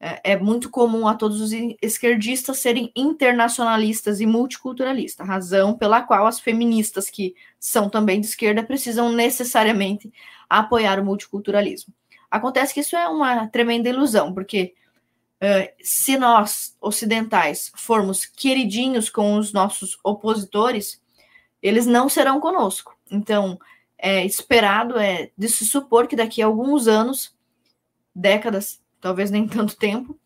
[0.00, 1.50] É, é, muito comum a todos os
[1.82, 8.62] esquerdistas serem internacionalistas e multiculturalistas, razão pela qual as feministas, que são também de esquerda,
[8.62, 10.12] precisam necessariamente
[10.48, 11.92] apoiar o multiculturalismo.
[12.30, 14.74] Acontece que isso é uma tremenda ilusão, porque
[15.42, 21.02] uh, se nós, ocidentais, formos queridinhos com os nossos opositores,
[21.60, 22.96] eles não serão conosco.
[23.10, 23.58] Então,
[23.98, 27.36] é esperado, é de se supor que daqui a alguns anos,
[28.14, 30.18] décadas, talvez nem tanto tempo,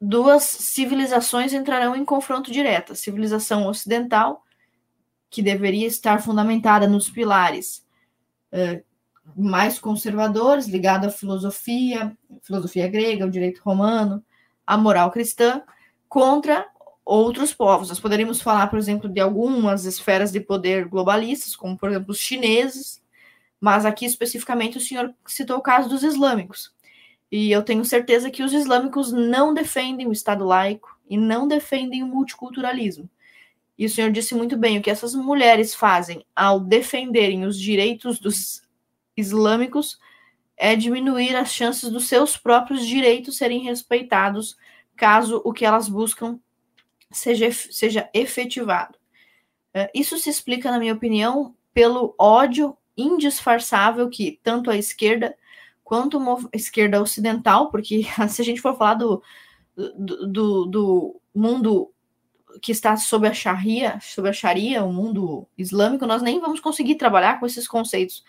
[0.00, 2.92] duas civilizações entrarão em confronto direto.
[2.92, 4.44] A civilização ocidental,
[5.28, 7.86] que deveria estar fundamentada nos pilares
[9.36, 14.24] mais conservadores, ligado à filosofia, filosofia grega, o direito romano,
[14.66, 15.62] a moral cristã,
[16.08, 16.66] contra
[17.04, 17.88] outros povos.
[17.88, 22.18] Nós poderíamos falar, por exemplo, de algumas esferas de poder globalistas, como, por exemplo, os
[22.18, 23.00] chineses,
[23.60, 26.72] mas aqui especificamente o senhor citou o caso dos islâmicos.
[27.30, 32.02] E eu tenho certeza que os islâmicos não defendem o Estado laico e não defendem
[32.02, 33.08] o multiculturalismo.
[33.78, 38.18] E o senhor disse muito bem: o que essas mulheres fazem ao defenderem os direitos
[38.18, 38.62] dos
[39.16, 39.98] islâmicos
[40.56, 44.56] é diminuir as chances dos seus próprios direitos serem respeitados,
[44.94, 46.38] caso o que elas buscam
[47.10, 48.98] seja, seja efetivado.
[49.72, 55.34] É, isso se explica, na minha opinião, pelo ódio indisfarçável que tanto a esquerda
[55.90, 59.20] quanto a esquerda ocidental, porque se a gente for falar do,
[59.76, 61.90] do, do, do mundo
[62.62, 66.94] que está sob a Sharia, sob a Sharia, o mundo islâmico, nós nem vamos conseguir
[66.94, 68.22] trabalhar com esses conceitos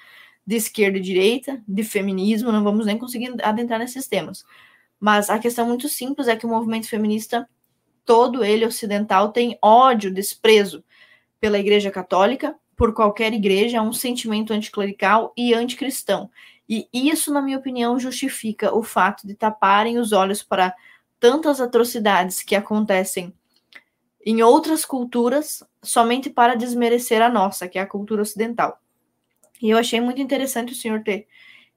[0.43, 4.43] de esquerda e direita, de feminismo, não vamos nem conseguir adentrar nesses temas.
[4.99, 7.47] Mas a questão muito simples é que o movimento feminista,
[8.03, 10.83] todo ele ocidental, tem ódio, desprezo
[11.39, 16.27] pela Igreja Católica, por qualquer igreja, é um sentimento anticlerical e anticristão.
[16.73, 20.73] E isso, na minha opinião, justifica o fato de taparem os olhos para
[21.19, 23.33] tantas atrocidades que acontecem
[24.25, 28.79] em outras culturas somente para desmerecer a nossa, que é a cultura ocidental.
[29.61, 31.27] E eu achei muito interessante o senhor ter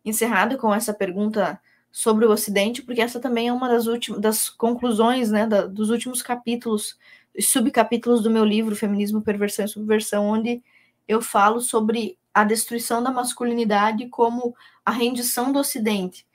[0.05, 4.49] encerrado com essa pergunta sobre o Ocidente, porque essa também é uma das últimas das
[4.49, 6.97] conclusões, né, da, dos últimos capítulos,
[7.41, 10.63] subcapítulos do meu livro Feminismo, Perversão e Subversão, onde
[11.09, 14.55] eu falo sobre a destruição da masculinidade como
[14.85, 16.27] a rendição do Ocidente.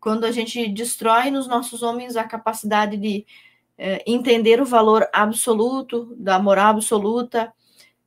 [0.00, 3.26] Quando a gente destrói nos nossos homens a capacidade de
[3.76, 7.52] é, entender o valor absoluto, da moral absoluta,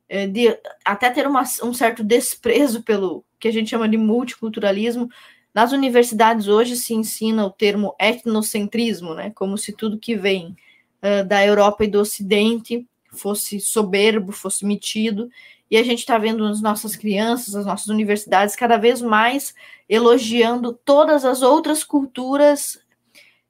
[0.08, 5.08] é, de até ter uma, um certo desprezo pelo que a gente chama de multiculturalismo.
[5.54, 10.56] Nas universidades hoje se ensina o termo etnocentrismo, né, como se tudo que vem
[11.02, 15.28] uh, da Europa e do Ocidente fosse soberbo, fosse metido,
[15.72, 19.54] e a gente está vendo as nossas crianças, as nossas universidades cada vez mais
[19.88, 22.78] elogiando todas as outras culturas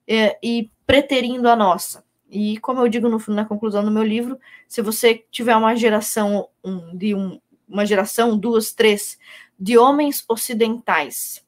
[0.06, 2.04] eh, e preterindo a nossa.
[2.30, 6.48] E como eu digo no, na conclusão do meu livro, se você tiver uma geração
[6.62, 9.18] um, de um, uma geração, duas, três,
[9.58, 11.44] de homens ocidentais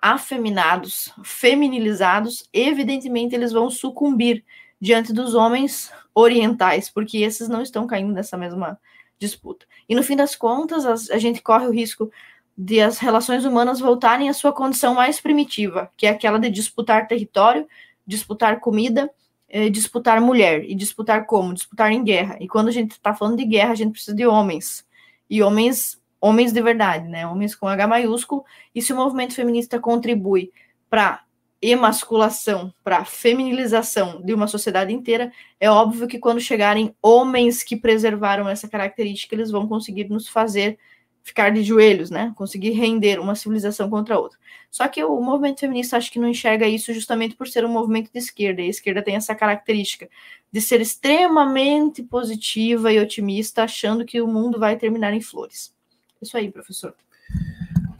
[0.00, 4.42] afeminados, feminilizados, evidentemente eles vão sucumbir
[4.80, 8.80] diante dos homens orientais, porque esses não estão caindo nessa mesma
[9.18, 9.66] disputa.
[9.88, 12.10] E no fim das contas, a, a gente corre o risco
[12.56, 17.06] de as relações humanas voltarem à sua condição mais primitiva, que é aquela de disputar
[17.06, 17.66] território,
[18.06, 19.10] disputar comida
[19.48, 20.64] é, disputar mulher.
[20.64, 21.54] E disputar como?
[21.54, 22.36] Disputar em guerra.
[22.40, 24.86] E quando a gente está falando de guerra, a gente precisa de homens.
[25.28, 27.26] E homens, homens de verdade, né?
[27.26, 28.44] Homens com H maiúsculo.
[28.74, 30.52] E se o movimento feminista contribui
[30.90, 31.22] para
[31.60, 38.48] emasculação, para feminilização de uma sociedade inteira, é óbvio que quando chegarem homens que preservaram
[38.48, 40.78] essa característica, eles vão conseguir nos fazer
[41.26, 42.32] ficar de joelhos, né?
[42.36, 44.38] Conseguir render uma civilização contra outra.
[44.70, 48.12] Só que o movimento feminista acho que não enxerga isso justamente por ser um movimento
[48.12, 48.62] de esquerda.
[48.62, 50.08] E a esquerda tem essa característica
[50.52, 55.74] de ser extremamente positiva e otimista, achando que o mundo vai terminar em flores.
[56.22, 56.94] Isso aí, professor.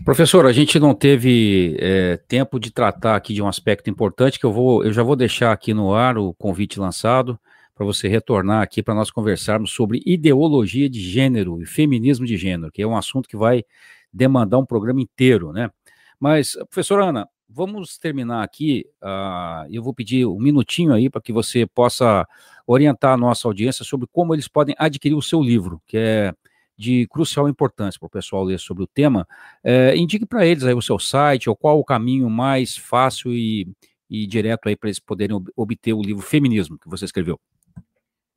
[0.07, 4.47] Professor, a gente não teve é, tempo de tratar aqui de um aspecto importante que
[4.47, 7.37] eu vou, eu já vou deixar aqui no ar o convite lançado
[7.75, 12.71] para você retornar aqui para nós conversarmos sobre ideologia de gênero e feminismo de gênero,
[12.71, 13.65] que é um assunto que vai
[14.13, 15.73] demandar um programa inteiro, né?
[16.21, 18.87] Mas, professora Ana, vamos terminar aqui.
[19.03, 22.25] Uh, eu vou pedir um minutinho aí para que você possa
[22.65, 26.33] orientar a nossa audiência sobre como eles podem adquirir o seu livro, que é
[26.77, 29.27] de crucial importância para o pessoal ler sobre o tema.
[29.65, 33.67] É, indique para eles aí o seu site, ou qual o caminho mais fácil e,
[34.11, 37.41] e direto aí para eles poderem obter o livro Feminismo que você escreveu.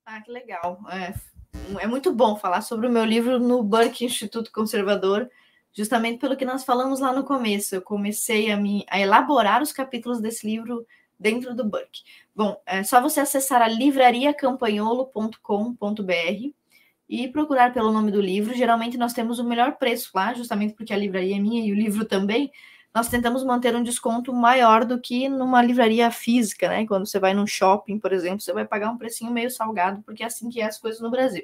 [0.06, 0.80] Ah, que legal.
[0.90, 1.14] É,
[1.80, 5.30] é muito bom falar sobre o meu livro no Burke Instituto Conservador,
[5.74, 7.76] justamente pelo que nós falamos lá no começo.
[7.76, 10.86] Eu comecei a, me, a elaborar os capítulos desse livro
[11.20, 12.02] dentro do Burke.
[12.34, 16.59] Bom, é só você acessar a livrariacampanholo.com.br
[17.10, 18.54] e procurar pelo nome do livro.
[18.54, 21.76] Geralmente nós temos o melhor preço lá, justamente porque a livraria é minha e o
[21.76, 22.52] livro também
[22.94, 26.86] nós tentamos manter um desconto maior do que numa livraria física, né?
[26.88, 30.24] Quando você vai num shopping, por exemplo, você vai pagar um precinho meio salgado, porque
[30.24, 31.44] é assim que é as coisas no Brasil.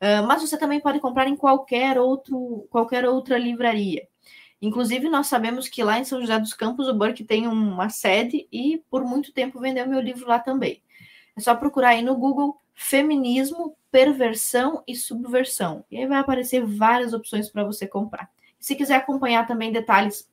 [0.00, 4.08] Uh, mas você também pode comprar em qualquer, outro, qualquer outra livraria.
[4.60, 8.48] Inclusive, nós sabemos que lá em São José dos Campos, o Burke tem uma sede
[8.50, 10.82] e por muito tempo vendeu meu livro lá também.
[11.36, 15.84] É só procurar aí no Google Feminismo, Perversão e Subversão.
[15.90, 18.30] E aí vai aparecer várias opções para você comprar.
[18.58, 20.28] Se quiser acompanhar também detalhes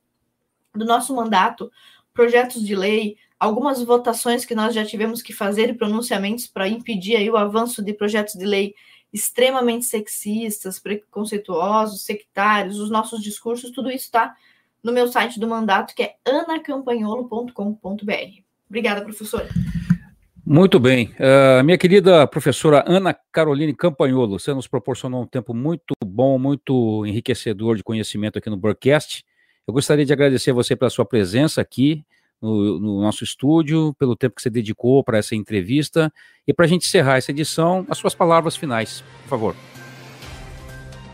[0.74, 1.70] do nosso mandato,
[2.14, 7.16] projetos de lei, algumas votações que nós já tivemos que fazer e pronunciamentos para impedir
[7.16, 8.76] aí o avanço de projetos de lei
[9.12, 14.36] extremamente sexistas, preconceituosos, sectários, os nossos discursos, tudo isso está
[14.84, 18.44] no meu site do mandato, que é anacampanholo.com.br.
[18.70, 19.50] Obrigada, professora.
[20.52, 21.14] Muito bem.
[21.20, 27.06] Uh, minha querida professora Ana Caroline Campanholo, você nos proporcionou um tempo muito bom, muito
[27.06, 29.24] enriquecedor de conhecimento aqui no Broadcast.
[29.68, 32.04] Eu gostaria de agradecer você pela sua presença aqui
[32.42, 36.12] no, no nosso estúdio, pelo tempo que você dedicou para essa entrevista
[36.48, 39.56] e para a gente encerrar essa edição, as suas palavras finais, por favor.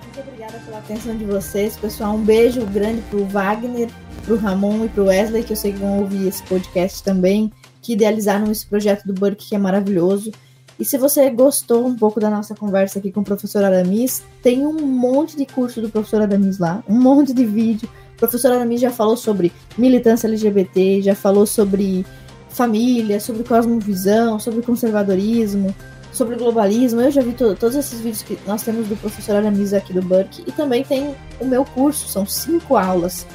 [0.01, 2.15] Muito obrigada pela atenção de vocês, pessoal.
[2.15, 3.89] Um beijo grande pro Wagner,
[4.23, 7.51] pro Ramon e pro Wesley, que eu sei que vão ouvir esse podcast também,
[7.85, 10.31] que idealizaram esse projeto do Burke, que é maravilhoso.
[10.79, 14.65] E se você gostou um pouco da nossa conversa aqui com o professor Aramis, tem
[14.65, 17.87] um monte de curso do professor Aramis lá, um monte de vídeo.
[18.15, 22.03] O professor Aramis já falou sobre militância LGBT, já falou sobre
[22.49, 25.73] família, sobre cosmovisão, sobre conservadorismo,
[26.11, 27.01] sobre globalismo.
[27.01, 30.01] Eu já vi to todos esses vídeos que nós temos do professor Aramis aqui do
[30.01, 30.43] Burke.
[30.47, 33.27] E também tem o meu curso, são cinco aulas,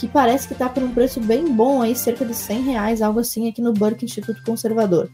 [0.00, 3.20] que parece que está por um preço bem bom aí, cerca de 100 reais, algo
[3.20, 5.10] assim, aqui no Burke Instituto Conservador.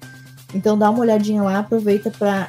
[0.55, 2.49] Então dá uma olhadinha lá, aproveita para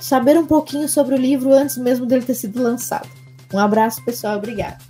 [0.00, 3.08] saber um pouquinho sobre o livro antes mesmo dele ter sido lançado.
[3.54, 4.82] Um abraço, pessoal, obrigado.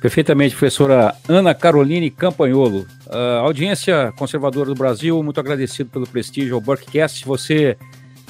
[0.00, 2.86] Perfeitamente, professora Ana Caroline Campanholo.
[3.06, 7.18] Uh, audiência conservadora do Brasil, muito agradecido pelo prestígio ao Burkcast.
[7.18, 7.76] Se você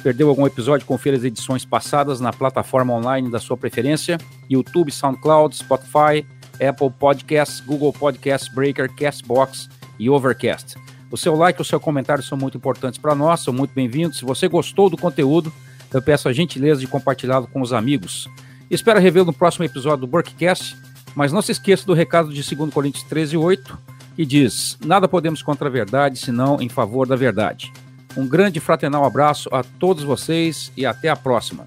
[0.02, 4.18] perdeu algum episódio, confira as edições passadas na plataforma online da sua preferência:
[4.50, 10.76] YouTube, SoundCloud, Spotify, Apple Podcasts, Google Podcasts, Breaker, Castbox e Overcast.
[11.10, 14.18] O seu like e o seu comentário são muito importantes para nós, são muito bem-vindos.
[14.18, 15.52] Se você gostou do conteúdo,
[15.92, 18.28] eu peço a gentileza de compartilhá-lo com os amigos.
[18.68, 20.76] Espero revê-lo no próximo episódio do Burkcast,
[21.14, 23.78] mas não se esqueça do recado de 2 Coríntios 13, 8,
[24.16, 27.72] que diz: Nada podemos contra a verdade, senão em favor da verdade.
[28.16, 31.62] Um grande fraternal abraço a todos vocês e até a próxima.